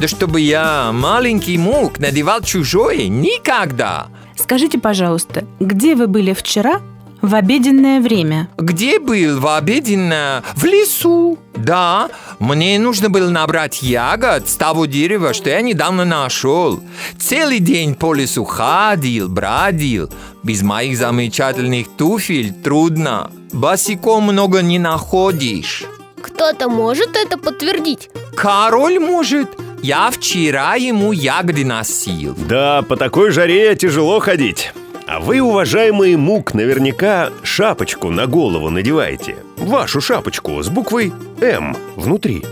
Да 0.00 0.08
чтобы 0.08 0.40
я, 0.40 0.90
маленький 0.90 1.58
мук, 1.58 1.98
надевал 1.98 2.40
чужое, 2.40 3.08
никогда. 3.08 4.06
Скажите, 4.36 4.78
пожалуйста, 4.78 5.44
где 5.60 5.94
вы 5.94 6.06
были 6.06 6.32
вчера 6.32 6.80
в 7.22 7.34
обеденное 7.34 8.00
время? 8.00 8.48
Где 8.58 8.98
был 8.98 9.40
в 9.40 9.46
обеденное? 9.56 10.42
В 10.54 10.64
лесу. 10.64 11.38
Да, 11.54 12.10
мне 12.38 12.78
нужно 12.78 13.08
было 13.08 13.30
набрать 13.30 13.82
ягод 13.82 14.48
с 14.48 14.56
того 14.56 14.86
дерева, 14.86 15.32
что 15.32 15.50
я 15.50 15.60
недавно 15.62 16.04
нашел. 16.04 16.80
Целый 17.18 17.60
день 17.60 17.94
по 17.94 18.14
лесу 18.14 18.44
ходил, 18.44 19.28
бродил. 19.28 20.10
Без 20.42 20.62
моих 20.62 20.98
замечательных 20.98 21.88
туфель 21.96 22.52
трудно. 22.52 23.30
Босиком 23.52 24.24
много 24.24 24.62
не 24.62 24.78
находишь. 24.78 25.84
Кто-то 26.20 26.68
может 26.68 27.16
это 27.16 27.38
подтвердить? 27.38 28.10
Король 28.34 28.98
может. 28.98 29.48
Я 29.82 30.10
вчера 30.10 30.74
ему 30.74 31.12
ягоды 31.12 31.64
носил. 31.64 32.34
Да, 32.48 32.82
по 32.82 32.96
такой 32.96 33.30
жаре 33.30 33.76
тяжело 33.76 34.18
ходить. 34.18 34.72
А 35.14 35.20
вы, 35.20 35.40
уважаемый 35.40 36.16
мук, 36.16 36.54
наверняка 36.54 37.30
шапочку 37.44 38.10
на 38.10 38.26
голову 38.26 38.68
надеваете. 38.68 39.36
Вашу 39.56 40.00
шапочку 40.00 40.60
с 40.60 40.68
буквой 40.68 41.12
«М» 41.40 41.76
внутри. 41.94 42.44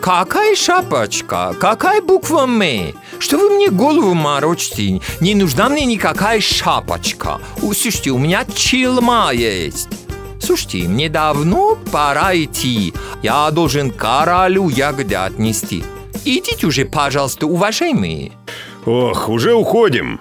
Какая 0.00 0.56
шапочка? 0.56 1.54
Какая 1.60 2.00
буква 2.00 2.44
«М»? 2.44 2.94
Что 3.18 3.36
вы 3.36 3.50
мне 3.50 3.68
голову 3.68 4.14
морочите? 4.14 5.02
Не 5.20 5.34
нужна 5.34 5.68
мне 5.68 5.84
никакая 5.84 6.40
шапочка. 6.40 7.40
Слушайте, 7.58 8.08
у 8.12 8.16
меня 8.16 8.46
челма 8.54 9.30
есть. 9.34 9.90
Слушайте, 10.40 10.88
мне 10.88 11.10
давно 11.10 11.76
пора 11.92 12.34
идти. 12.34 12.94
Я 13.22 13.50
должен 13.50 13.90
королю 13.90 14.70
ягоды 14.70 15.14
отнести. 15.14 15.84
Идите 16.24 16.66
уже, 16.66 16.86
пожалуйста, 16.86 17.46
уважаемые. 17.46 18.32
Ох, 18.86 19.28
уже 19.28 19.52
уходим. 19.52 20.20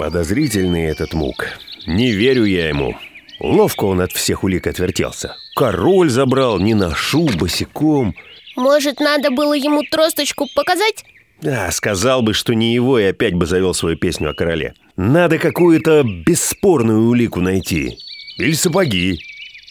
Подозрительный 0.00 0.86
этот 0.86 1.12
мук. 1.12 1.48
Не 1.86 2.12
верю 2.12 2.46
я 2.46 2.68
ему. 2.68 2.96
Ловко 3.38 3.84
он 3.84 4.00
от 4.00 4.12
всех 4.12 4.44
улик 4.44 4.66
отвертелся. 4.66 5.36
Король 5.54 6.08
забрал, 6.08 6.58
не 6.58 6.72
ношу, 6.72 7.28
босиком. 7.36 8.14
Может, 8.56 8.98
надо 8.98 9.30
было 9.30 9.52
ему 9.52 9.82
тросточку 9.82 10.48
показать? 10.54 11.04
Да, 11.42 11.70
сказал 11.70 12.22
бы, 12.22 12.32
что 12.32 12.54
не 12.54 12.72
его, 12.72 12.98
и 12.98 13.04
опять 13.04 13.34
бы 13.34 13.44
завел 13.44 13.74
свою 13.74 13.98
песню 13.98 14.30
о 14.30 14.34
короле. 14.34 14.72
Надо 14.96 15.36
какую-то 15.36 16.02
бесспорную 16.02 17.06
улику 17.06 17.42
найти. 17.42 17.98
Или 18.38 18.54
сапоги. 18.54 19.18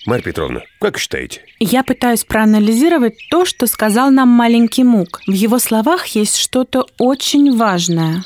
Марья 0.06 0.24
Петровна, 0.24 0.62
как 0.80 1.00
считаете? 1.00 1.42
Я 1.60 1.84
пытаюсь 1.84 2.24
проанализировать 2.24 3.16
то, 3.32 3.46
что 3.46 3.66
сказал 3.66 4.12
нам 4.12 4.30
маленький 4.30 4.84
Мук. 4.84 5.22
В 5.26 5.34
его 5.34 5.58
словах 5.58 6.06
есть 6.06 6.38
что-то 6.38 6.86
очень 7.00 7.58
важное. 7.58 8.24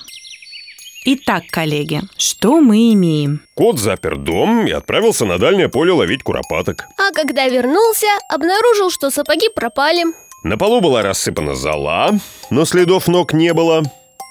Итак, 1.05 1.43
коллеги, 1.51 2.01
что 2.17 2.61
мы 2.61 2.93
имеем? 2.93 3.41
Кот 3.55 3.77
запер 3.77 4.15
дом 4.15 4.65
и 4.65 4.71
отправился 4.71 5.25
на 5.25 5.37
дальнее 5.37 5.67
поле 5.67 5.91
ловить 5.91 6.23
куропаток. 6.23 6.85
А 6.97 7.11
когда 7.13 7.47
вернулся, 7.49 8.07
обнаружил, 8.29 8.89
что 8.89 9.11
сапоги 9.11 9.49
пропали. 9.49 10.05
На 10.43 10.57
полу 10.57 10.79
была 10.79 11.01
рассыпана 11.01 11.55
зола, 11.55 12.11
но 12.49 12.63
следов 12.63 13.09
ног 13.09 13.33
не 13.33 13.53
было. 13.53 13.83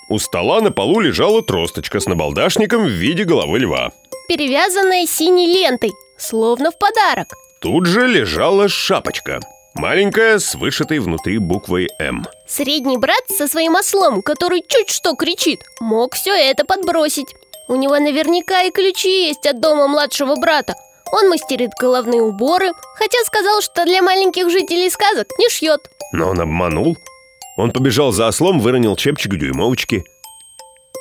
У 0.08 0.18
стола 0.18 0.62
на 0.62 0.70
полу 0.70 1.00
лежала 1.00 1.42
тросточка 1.42 2.00
с 2.00 2.06
набалдашником 2.06 2.85
в 2.85 2.90
виде 2.90 3.24
головы 3.24 3.58
льва. 3.58 3.92
Перевязанная 4.28 5.06
синей 5.06 5.46
лентой, 5.46 5.92
словно 6.16 6.70
в 6.70 6.78
подарок. 6.78 7.35
Тут 7.61 7.85
же 7.87 8.06
лежала 8.06 8.68
шапочка. 8.68 9.40
Маленькая, 9.74 10.38
с 10.38 10.54
вышитой 10.54 10.98
внутри 10.98 11.38
буквой 11.38 11.88
«М». 11.98 12.26
Средний 12.46 12.98
брат 12.98 13.22
со 13.28 13.48
своим 13.48 13.74
ослом, 13.74 14.22
который 14.22 14.62
чуть 14.68 14.90
что 14.90 15.14
кричит, 15.14 15.61
мог 15.80 16.14
все 16.14 16.32
это 16.32 16.64
подбросить. 16.64 17.35
У 17.68 17.76
него 17.76 17.98
наверняка 17.98 18.62
и 18.62 18.70
ключи 18.70 19.28
есть 19.28 19.46
от 19.46 19.61
дома 19.61 19.88
младшего 19.88 20.37
брата. 20.37 20.74
Он 21.11 21.28
мастерит 21.30 21.70
головные 21.80 22.22
уборы, 22.22 22.72
хотя 22.96 23.18
сказал, 23.24 23.62
что 23.62 23.85
для 23.87 24.02
маленьких 24.02 24.50
жителей 24.50 24.90
сказок 24.90 25.28
не 25.38 25.48
шьет. 25.48 25.80
Но 26.12 26.28
он 26.28 26.40
обманул. 26.40 26.96
Он 27.56 27.70
побежал 27.70 28.12
за 28.12 28.28
ослом, 28.28 28.61
выронил 28.61 28.96
чепчик 28.96 29.35
дюймовочки. 29.37 30.04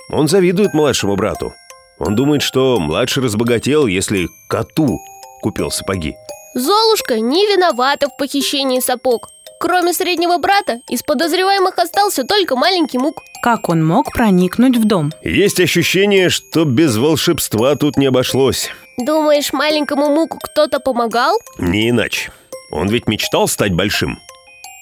Он 0.10 0.28
завидует 0.28 0.74
младшему 0.74 1.16
брату. 1.16 1.54
Он 2.00 2.16
думает, 2.16 2.42
что 2.42 2.80
младший 2.80 3.24
разбогател, 3.24 3.86
если 3.86 4.28
коту 4.50 5.00
купил 5.42 5.72
сапоги. 5.72 6.16
Золушка 6.54 7.20
не 7.20 7.46
виновата 7.48 8.08
в 8.08 8.18
похищении 8.18 8.80
сапог. 8.80 9.30
Кроме 9.60 9.94
среднего 9.94 10.38
брата, 10.38 10.80
из 10.90 11.02
подозреваемых 11.02 11.78
остался 11.78 12.24
только 12.24 12.56
маленький 12.56 12.98
Мук. 12.98 13.22
Как 13.42 13.70
он 13.70 13.86
мог 13.86 14.12
проникнуть 14.12 14.76
в 14.76 14.86
дом? 14.86 15.12
Есть 15.24 15.60
ощущение, 15.60 16.30
что 16.30 16.66
без 16.66 16.98
волшебства 16.98 17.76
тут 17.76 17.96
не 17.96 18.08
обошлось. 18.08 18.70
Думаешь, 18.98 19.54
маленькому 19.54 20.10
Муку 20.10 20.40
кто-то 20.42 20.80
помогал? 20.80 21.40
Не 21.58 21.90
иначе. 21.90 22.32
Он 22.72 22.90
ведь 22.90 23.08
мечтал 23.08 23.48
стать 23.48 23.74
большим. 23.74 24.20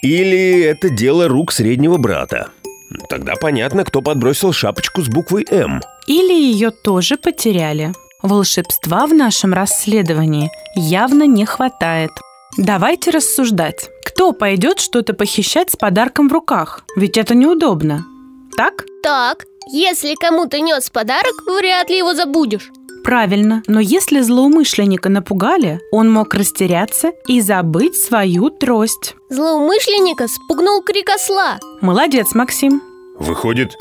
Или 0.01 0.61
это 0.61 0.89
дело 0.89 1.27
рук 1.27 1.51
среднего 1.51 1.97
брата. 1.97 2.49
Тогда 3.09 3.35
понятно, 3.35 3.83
кто 3.83 4.01
подбросил 4.01 4.53
шапочку 4.53 5.01
с 5.01 5.07
буквой 5.07 5.45
«М». 5.51 5.81
Или 6.07 6.33
ее 6.33 6.71
тоже 6.71 7.17
потеряли. 7.17 7.93
Волшебства 8.21 9.07
в 9.07 9.13
нашем 9.13 9.53
расследовании 9.53 10.51
явно 10.75 11.23
не 11.23 11.45
хватает. 11.45 12.11
Давайте 12.57 13.11
рассуждать. 13.11 13.89
Кто 14.05 14.33
пойдет 14.33 14.79
что-то 14.79 15.13
похищать 15.13 15.71
с 15.71 15.77
подарком 15.77 16.27
в 16.27 16.33
руках? 16.33 16.83
Ведь 16.97 17.17
это 17.17 17.33
неудобно. 17.33 18.05
Так? 18.57 18.85
Так, 19.01 19.45
если 19.71 20.15
кому-то 20.15 20.59
нес 20.59 20.89
подарок, 20.89 21.33
вряд 21.47 21.89
ли 21.89 21.97
его 21.97 22.13
забудешь. 22.13 22.71
Правильно, 23.05 23.63
но 23.67 23.79
если 23.79 24.19
злоумышленника 24.19 25.07
напугали, 25.07 25.79
он 25.93 26.11
мог 26.11 26.33
растеряться 26.33 27.11
и 27.27 27.39
забыть 27.39 27.95
свою 27.95 28.49
трость. 28.49 29.15
Злоумышленника 29.29 30.27
спугнул 30.27 30.81
крик 30.83 31.09
осла. 31.09 31.57
Молодец, 31.79 32.35
Максим. 32.35 32.81
Выходит, 33.17 33.77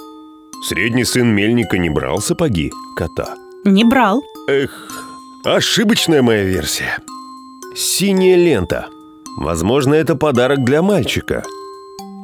средний 0.69 1.05
сын 1.05 1.27
мельника 1.27 1.79
не 1.79 1.91
брал 1.91 2.21
сапоги 2.21 2.71
кота. 2.97 3.35
Не 3.69 3.85
брал. 3.85 4.25
Эх, 4.49 4.71
ошибочная 5.45 6.23
моя 6.23 6.43
версия. 6.45 6.97
Синяя 7.77 8.35
лента. 8.35 8.87
Возможно, 9.37 9.93
это 9.93 10.15
подарок 10.15 10.65
для 10.65 10.81
мальчика. 10.81 11.45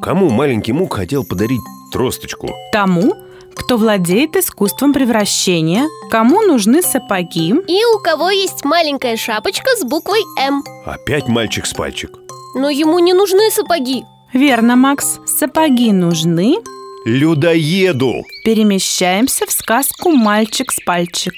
Кому 0.00 0.30
маленький 0.30 0.72
Мук 0.72 0.94
хотел 0.94 1.22
подарить 1.22 1.60
тросточку? 1.92 2.48
Тому, 2.72 3.14
кто 3.54 3.76
владеет 3.76 4.36
искусством 4.36 4.94
превращения, 4.94 5.84
кому 6.10 6.40
нужны 6.40 6.80
сапоги. 6.80 7.54
И 7.68 7.84
у 7.94 7.98
кого 7.98 8.30
есть 8.30 8.64
маленькая 8.64 9.18
шапочка 9.18 9.68
с 9.76 9.84
буквой 9.84 10.20
«М». 10.40 10.64
Опять 10.86 11.28
мальчик 11.28 11.66
с 11.66 11.74
пальчик. 11.74 12.10
Но 12.54 12.70
ему 12.70 13.00
не 13.00 13.12
нужны 13.12 13.50
сапоги. 13.50 14.04
Верно, 14.32 14.76
Макс. 14.76 15.18
Сапоги 15.26 15.92
нужны. 15.92 16.56
Людоеду! 17.04 18.24
Перемещаемся 18.44 19.44
в 19.44 19.52
сказку 19.52 20.10
«Мальчик 20.10 20.72
с 20.72 20.80
пальчик». 20.86 21.34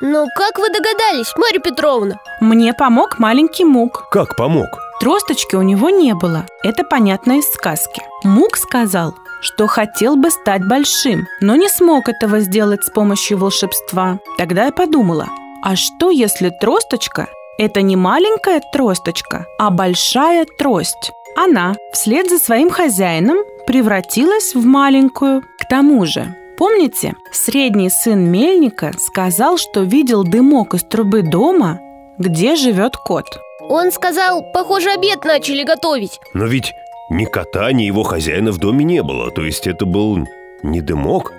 Ну, 0.00 0.26
как 0.36 0.58
вы 0.58 0.68
догадались, 0.70 1.32
Марья 1.36 1.60
Петровна? 1.60 2.18
Мне 2.40 2.74
помог 2.74 3.20
маленький 3.20 3.64
Мук. 3.64 4.08
Как 4.10 4.36
помог? 4.36 4.66
Тросточки 4.98 5.54
у 5.54 5.62
него 5.62 5.90
не 5.90 6.12
было. 6.14 6.44
Это 6.64 6.82
понятно 6.82 7.38
из 7.38 7.46
сказки. 7.52 8.02
Мук 8.24 8.56
сказал, 8.56 9.14
что 9.42 9.68
хотел 9.68 10.16
бы 10.16 10.32
стать 10.32 10.66
большим, 10.66 11.28
но 11.40 11.54
не 11.54 11.68
смог 11.68 12.08
этого 12.08 12.40
сделать 12.40 12.82
с 12.82 12.90
помощью 12.90 13.38
волшебства. 13.38 14.18
Тогда 14.38 14.64
я 14.64 14.72
подумала, 14.72 15.28
а 15.62 15.76
что 15.76 16.10
если 16.10 16.50
тросточка 16.60 17.28
Это 17.58 17.80
не 17.80 17.96
маленькая 17.96 18.60
тросточка, 18.72 19.46
а 19.58 19.70
большая 19.70 20.46
трость. 20.58 21.12
Она 21.36 21.74
вслед 21.92 22.30
за 22.30 22.38
своим 22.38 22.70
хозяином 22.70 23.36
превратилась 23.66 24.54
в 24.54 24.64
маленькую. 24.64 25.42
К 25.60 25.68
тому 25.68 26.06
же, 26.06 26.34
помните, 26.56 27.12
средний 27.30 27.90
сын 27.90 28.30
мельника 28.30 28.92
сказал, 28.98 29.58
что 29.58 29.82
видел 29.82 30.24
дымок 30.24 30.72
из 30.72 30.82
трубы 30.84 31.20
дома, 31.20 31.78
где 32.18 32.56
живет 32.56 32.96
кот. 32.96 33.26
Он 33.68 33.92
сказал, 33.92 34.50
похоже, 34.54 34.92
обед 34.92 35.24
начали 35.24 35.62
готовить 35.62 36.20
Но 36.32 36.46
ведь 36.46 36.72
ни 37.10 37.24
кота, 37.24 37.70
ни 37.72 37.82
его 37.82 38.02
хозяина 38.02 38.52
в 38.52 38.58
доме 38.58 38.84
не 38.84 39.02
было 39.02 39.30
То 39.32 39.42
есть 39.42 39.66
это 39.66 39.84
был 39.84 40.18
не 40.62 40.80
дымок 40.80 41.32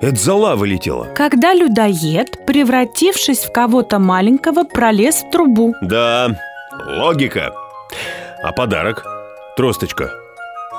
Это 0.00 0.16
зола 0.16 0.56
вылетела 0.56 1.08
Когда 1.14 1.52
людоед, 1.52 2.46
превратившись 2.46 3.40
в 3.40 3.52
кого-то 3.52 3.98
маленького, 3.98 4.64
пролез 4.64 5.16
в 5.16 5.30
трубу. 5.30 5.74
Да, 5.82 6.30
логика 6.86 7.52
А 8.44 8.52
подарок? 8.52 9.06
Тросточка 9.56 10.12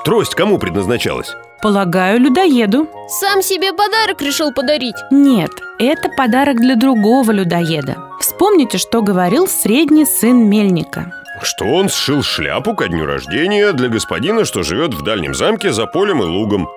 Трость 0.04 0.36
кому 0.36 0.56
предназначалась? 0.56 1.34
Полагаю, 1.60 2.20
людоеду. 2.20 2.88
Сам 3.08 3.42
себе 3.42 3.72
подарок 3.72 4.22
решил 4.22 4.52
подарить 4.52 4.94
Нет, 5.10 5.50
это 5.80 6.08
подарок 6.16 6.60
для 6.60 6.76
другого 6.76 7.32
людоеда. 7.32 7.96
Вспомните, 8.20 8.78
что 8.78 9.02
говорил 9.02 9.48
средний 9.48 10.04
сын 10.04 10.48
мельника. 10.48 11.12
Что 11.42 11.64
он 11.64 11.88
сшил 11.88 12.22
шляпу 12.22 12.76
ко 12.76 12.86
дню 12.86 13.04
рождения 13.04 13.72
для 13.72 13.88
господина, 13.88 14.44
что 14.44 14.62
живет 14.62 14.94
в 14.94 15.02
дальнем 15.02 15.34
замке 15.34 15.72
за 15.72 15.86
полем 15.86 16.22
и 16.22 16.26
лугом. 16.26 16.68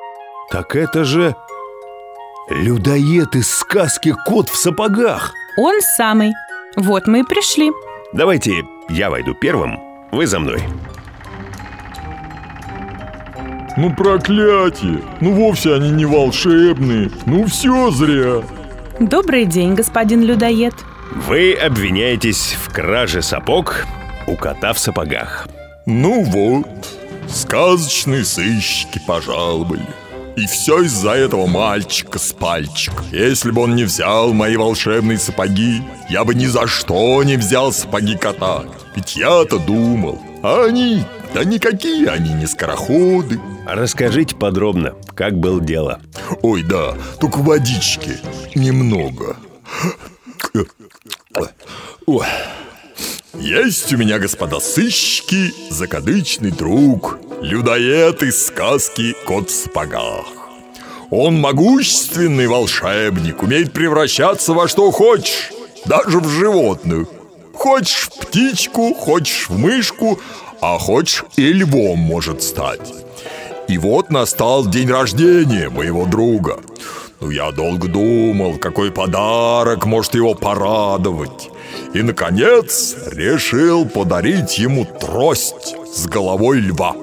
Так 0.49 0.75
это 0.75 1.03
же... 1.03 1.35
Людоед 2.49 3.35
из 3.35 3.53
сказки 3.53 4.15
«Кот 4.25 4.49
в 4.49 4.55
сапогах». 4.55 5.33
Он 5.55 5.81
самый. 5.81 6.33
Вот 6.75 7.05
мы 7.05 7.19
и 7.19 7.23
пришли. 7.23 7.69
Давайте 8.11 8.63
я 8.89 9.11
войду 9.11 9.35
первым, 9.35 9.88
вы 10.11 10.27
за 10.27 10.39
мной. 10.39 10.63
Ну 13.77 13.93
проклятие! 13.95 15.01
Ну 15.21 15.33
вовсе 15.33 15.75
они 15.75 15.91
не 15.91 16.05
волшебные. 16.05 17.11
Ну 17.25 17.45
все 17.45 17.91
зря. 17.91 18.41
Добрый 18.99 19.45
день, 19.45 19.75
господин 19.75 20.21
людоед. 20.21 20.73
Вы 21.27 21.53
обвиняетесь 21.53 22.57
в 22.61 22.73
краже 22.73 23.21
сапог 23.21 23.85
у 24.27 24.35
кота 24.35 24.73
в 24.73 24.79
сапогах. 24.79 25.47
Ну 25.85 26.23
вот, 26.23 26.87
сказочные 27.29 28.25
сыщики 28.25 28.99
пожаловали. 29.07 29.85
И 30.35 30.45
все 30.45 30.83
из-за 30.83 31.11
этого 31.11 31.47
мальчика 31.47 32.19
с 32.19 32.31
пальчика. 32.31 33.03
Если 33.11 33.51
бы 33.51 33.61
он 33.61 33.75
не 33.75 33.83
взял 33.83 34.33
мои 34.33 34.55
волшебные 34.55 35.17
сапоги, 35.17 35.81
я 36.09 36.23
бы 36.23 36.35
ни 36.35 36.45
за 36.45 36.67
что 36.67 37.23
не 37.23 37.35
взял 37.35 37.71
сапоги 37.71 38.15
кота. 38.15 38.63
Ведь 38.99 39.15
я-то 39.15 39.59
думал, 39.59 40.19
а 40.43 40.65
они, 40.65 41.05
да 41.33 41.45
никакие 41.45 42.09
они 42.09 42.33
не 42.33 42.45
скороходы. 42.45 43.39
Расскажите 43.65 44.35
подробно, 44.35 44.93
как 45.15 45.37
было 45.39 45.61
дело. 45.61 46.01
Ой, 46.41 46.63
да, 46.63 46.97
только 47.21 47.37
водички 47.37 48.17
немного. 48.55 49.37
Ой. 52.07 52.27
Есть 53.35 53.93
у 53.93 53.97
меня, 53.97 54.19
господа 54.19 54.59
сыщики, 54.59 55.53
закадычный 55.69 56.51
друг, 56.51 57.19
людоед 57.41 58.21
из 58.21 58.47
сказки 58.47 59.15
«Кот 59.25 59.49
в 59.49 59.55
сапогах». 59.55 60.25
Он 61.09 61.39
могущественный 61.39 62.47
волшебник, 62.47 63.43
умеет 63.43 63.71
превращаться 63.71 64.51
во 64.51 64.67
что 64.67 64.91
хочешь, 64.91 65.51
даже 65.85 66.19
в 66.19 66.27
животных. 66.27 67.07
Хочешь 67.59 68.07
в 68.09 68.19
птичку, 68.19 68.93
хочешь 68.93 69.49
в 69.49 69.59
мышку, 69.59 70.17
а 70.61 70.79
хочешь 70.79 71.25
и 71.35 71.51
львом 71.51 71.99
может 71.99 72.41
стать. 72.41 72.93
И 73.67 73.77
вот 73.77 74.09
настал 74.09 74.65
день 74.65 74.89
рождения 74.89 75.69
моего 75.69 76.05
друга. 76.05 76.61
Ну, 77.19 77.29
я 77.29 77.51
долго 77.51 77.89
думал, 77.89 78.57
какой 78.59 78.93
подарок 78.93 79.85
может 79.85 80.15
его 80.15 80.35
порадовать. 80.35 81.49
И, 81.93 82.01
наконец, 82.01 82.95
решил 83.11 83.85
подарить 83.85 84.57
ему 84.57 84.85
трость 84.85 85.75
с 85.93 86.07
головой 86.07 86.59
льва. 86.61 86.95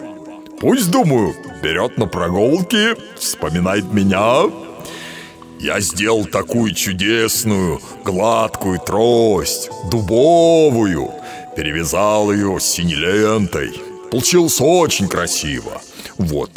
Пусть, 0.58 0.90
думаю, 0.90 1.34
берет 1.62 1.98
на 1.98 2.06
прогулки, 2.06 2.96
вспоминает 3.18 3.92
меня. 3.92 4.44
Я 5.58 5.80
сделал 5.80 6.26
такую 6.26 6.74
чудесную, 6.74 7.80
гладкую 8.04 8.78
трость, 8.78 9.70
дубовую, 9.90 11.10
перевязал 11.56 12.30
ее 12.30 12.58
синей 12.60 12.94
лентой. 12.94 13.72
Получилось 14.10 14.58
очень 14.60 15.08
красиво. 15.08 15.80
Вот. 16.18 16.50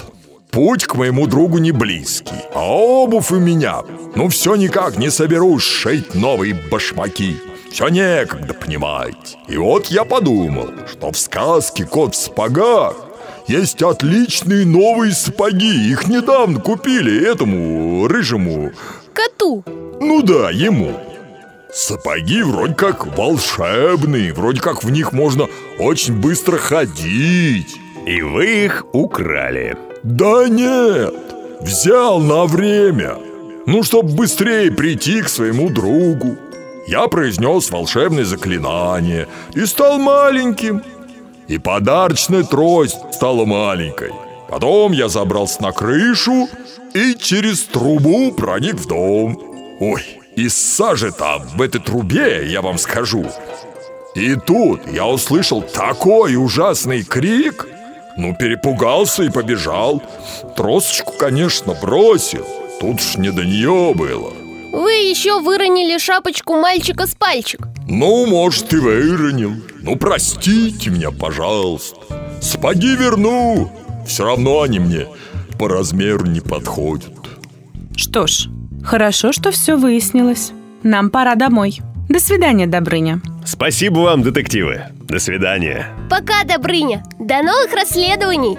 Путь 0.52 0.86
к 0.86 0.96
моему 0.96 1.28
другу 1.28 1.60
не 1.60 1.72
близкий, 1.72 2.42
а 2.54 2.66
обувь 2.68 3.32
у 3.32 3.40
меня. 3.40 3.84
Ну 4.16 4.30
все 4.30 4.56
никак 4.56 4.98
не 4.98 5.10
соберусь 5.10 5.64
шить 5.64 6.16
новые 6.16 6.54
башмаки. 6.54 7.38
Все 7.72 7.88
некогда, 7.88 8.54
понимаете. 8.54 9.38
И 9.48 9.58
вот 9.58 9.88
я 9.88 10.06
подумал, 10.06 10.70
что 10.92 11.12
в 11.12 11.18
сказке 11.18 11.86
«Кот 11.86 12.16
в 12.16 12.18
сапогах» 12.18 12.96
есть 13.50 13.82
отличные 13.82 14.66
новые 14.66 15.14
сапоги. 15.14 15.90
Их 15.90 16.08
недавно 16.08 16.60
купили 16.60 17.28
этому 17.28 18.08
рыжему... 18.08 18.72
Коту 19.14 19.64
Ну 20.00 20.22
да, 20.22 20.52
ему. 20.52 20.94
Сапоги 21.74 22.44
вроде 22.44 22.76
как 22.76 23.18
волшебные, 23.18 24.34
вроде 24.34 24.62
как 24.62 24.84
в 24.84 24.92
них 24.92 25.14
можно 25.14 25.48
очень 25.80 26.16
быстро 26.16 26.58
ходить. 26.58 27.76
И 28.06 28.22
вы 28.22 28.66
их 28.66 28.86
украли. 28.94 29.76
Да 30.04 30.48
нет, 30.48 31.14
взял 31.60 32.20
на 32.20 32.46
время. 32.46 33.18
Ну, 33.66 33.84
чтобы 33.84 34.14
быстрее 34.14 34.72
прийти 34.72 35.22
к 35.22 35.30
своему 35.30 35.70
другу. 35.70 36.38
Я 36.88 37.08
произнес 37.08 37.70
волшебное 37.70 38.26
заклинание 38.26 39.28
и 39.54 39.66
стал 39.66 40.00
маленьким. 40.00 40.82
И 41.50 41.58
подарочная 41.58 42.44
трость 42.44 43.00
стала 43.12 43.44
маленькой. 43.44 44.12
Потом 44.50 44.92
я 44.92 45.10
забрался 45.10 45.62
на 45.64 45.72
крышу 45.72 46.48
и 46.94 47.16
через 47.16 47.64
трубу 47.64 48.32
проник 48.32 48.76
в 48.76 48.88
дом. 48.88 49.40
Ой, 49.80 50.04
из 50.36 50.56
сажи 50.56 51.12
там, 51.12 51.42
в 51.56 51.62
этой 51.62 51.82
трубе, 51.82 52.46
я 52.48 52.62
вам 52.62 52.78
скажу. 52.78 53.26
И 54.16 54.36
тут 54.36 54.82
я 54.92 55.08
услышал 55.08 55.64
такой 55.64 56.36
ужасный 56.36 57.04
крик. 57.04 57.68
Ну, 58.16 58.36
перепугался 58.36 59.24
и 59.24 59.30
побежал. 59.30 60.04
Тросочку, 60.56 61.14
конечно, 61.14 61.74
бросил. 61.74 62.46
Тут 62.80 63.02
ж 63.02 63.18
не 63.18 63.32
до 63.32 63.44
нее 63.44 63.94
было. 63.96 64.34
Вы 64.72 64.92
еще 64.92 65.42
выронили 65.42 65.98
шапочку 65.98 66.54
мальчика 66.56 67.08
с 67.08 67.16
пальчик 67.16 67.62
Ну, 67.88 68.26
может, 68.28 68.72
и 68.74 68.78
выронил. 68.78 69.54
Ну, 69.82 69.96
простите 69.96 70.90
меня, 70.90 71.12
пожалуйста. 71.12 71.98
Сапоги 72.42 72.96
верну. 72.96 73.72
Все 74.06 74.26
равно 74.26 74.62
они 74.62 74.80
мне 74.80 75.08
по 75.58 75.68
размеру 75.68 76.26
не 76.26 76.40
подходят. 76.40 77.14
Что 77.96 78.28
ж, 78.28 78.48
хорошо, 78.84 79.32
что 79.32 79.52
все 79.52 79.76
выяснилось. 79.76 80.52
Нам 80.84 81.10
пора 81.10 81.36
домой. 81.36 81.80
До 82.08 82.20
свидания, 82.20 82.66
Добрыня. 82.66 83.22
Спасибо 83.46 84.00
вам, 84.00 84.24
детективы. 84.24 84.84
До 85.02 85.20
свидания. 85.20 85.88
Пока, 86.10 86.44
Добрыня 86.44 87.04
До 87.20 87.42
новых 87.42 87.74
расследований 87.74 88.58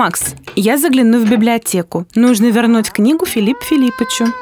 Макс, 0.00 0.34
я 0.56 0.78
загляну 0.78 1.18
в 1.18 1.28
библиотеку. 1.28 2.06
Нужно 2.14 2.46
вернуть 2.46 2.88
книгу 2.88 3.26
Филиппу 3.26 3.62
Филиппычу. 3.62 4.32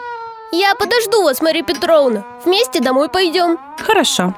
Я 0.52 0.76
подожду 0.76 1.24
вас, 1.24 1.42
Мария 1.42 1.64
Петровна 1.64 2.24
Вместе 2.44 2.78
домой 2.78 3.08
пойдем 3.08 3.58
Хорошо. 3.80 4.36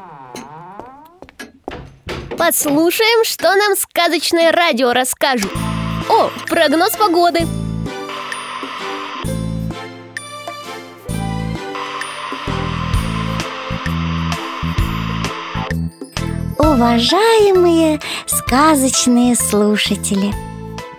Послушаем, 2.39 3.27
что 3.27 3.55
нам 3.55 3.77
сказочное 3.77 4.51
радио 4.51 4.95
расскажет 4.95 5.53
О, 6.09 6.31
прогноз 6.49 6.97
погоды 6.97 7.41
Уважаемые 16.59 18.01
сказочные 18.27 19.37
слушатели, 19.37 20.33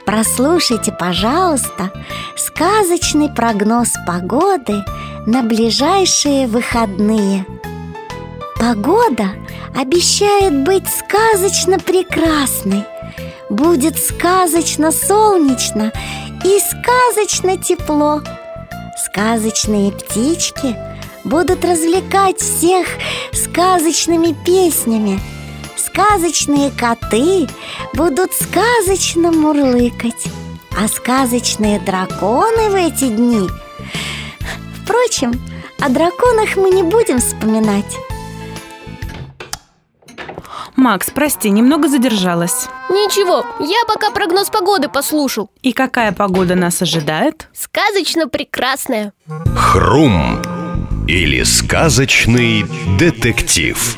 прослушайте, 0.06 0.92
пожалуйста, 0.92 1.92
сказочный 2.36 3.30
прогноз 3.30 3.90
погоды 4.06 4.84
на 5.26 5.44
ближайшие 5.44 6.48
выходные. 6.48 7.46
Погода 8.60 9.32
обещает 9.76 10.64
быть 10.64 10.88
сказочно 10.88 11.80
прекрасной, 11.80 12.84
будет 13.50 13.98
сказочно 13.98 14.92
солнечно 14.92 15.92
и 16.44 16.60
сказочно 16.60 17.58
тепло. 17.58 18.22
Сказочные 19.06 19.92
птички 19.92 20.76
будут 21.24 21.64
развлекать 21.66 22.40
всех 22.40 22.88
сказочными 23.34 24.36
песнями. 24.46 25.20
Сказочные 25.94 26.72
коты 26.72 27.48
будут 27.94 28.34
сказочно 28.34 29.32
мурлыкать. 29.32 30.26
А 30.78 30.88
сказочные 30.88 31.80
драконы 31.80 32.70
в 32.70 32.76
эти 32.76 33.10
дни... 33.10 33.50
Впрочем, 34.84 35.34
о 35.80 35.90
драконах 35.90 36.56
мы 36.56 36.70
не 36.72 36.84
будем 36.84 37.20
вспоминать. 37.20 37.98
Макс, 40.76 41.10
прости, 41.10 41.50
немного 41.50 41.90
задержалась. 41.90 42.68
Ничего, 42.90 43.46
я 43.60 43.86
пока 43.88 44.12
прогноз 44.12 44.50
погоды 44.50 44.90
послушал 44.90 45.50
И 45.62 45.72
какая 45.74 46.12
погода 46.12 46.56
нас 46.56 46.82
ожидает? 46.82 47.48
Сказочно 47.54 48.28
прекрасная 48.28 49.14
Хрум 49.56 50.42
или 51.08 51.44
сказочный 51.44 52.66
детектив. 52.98 53.98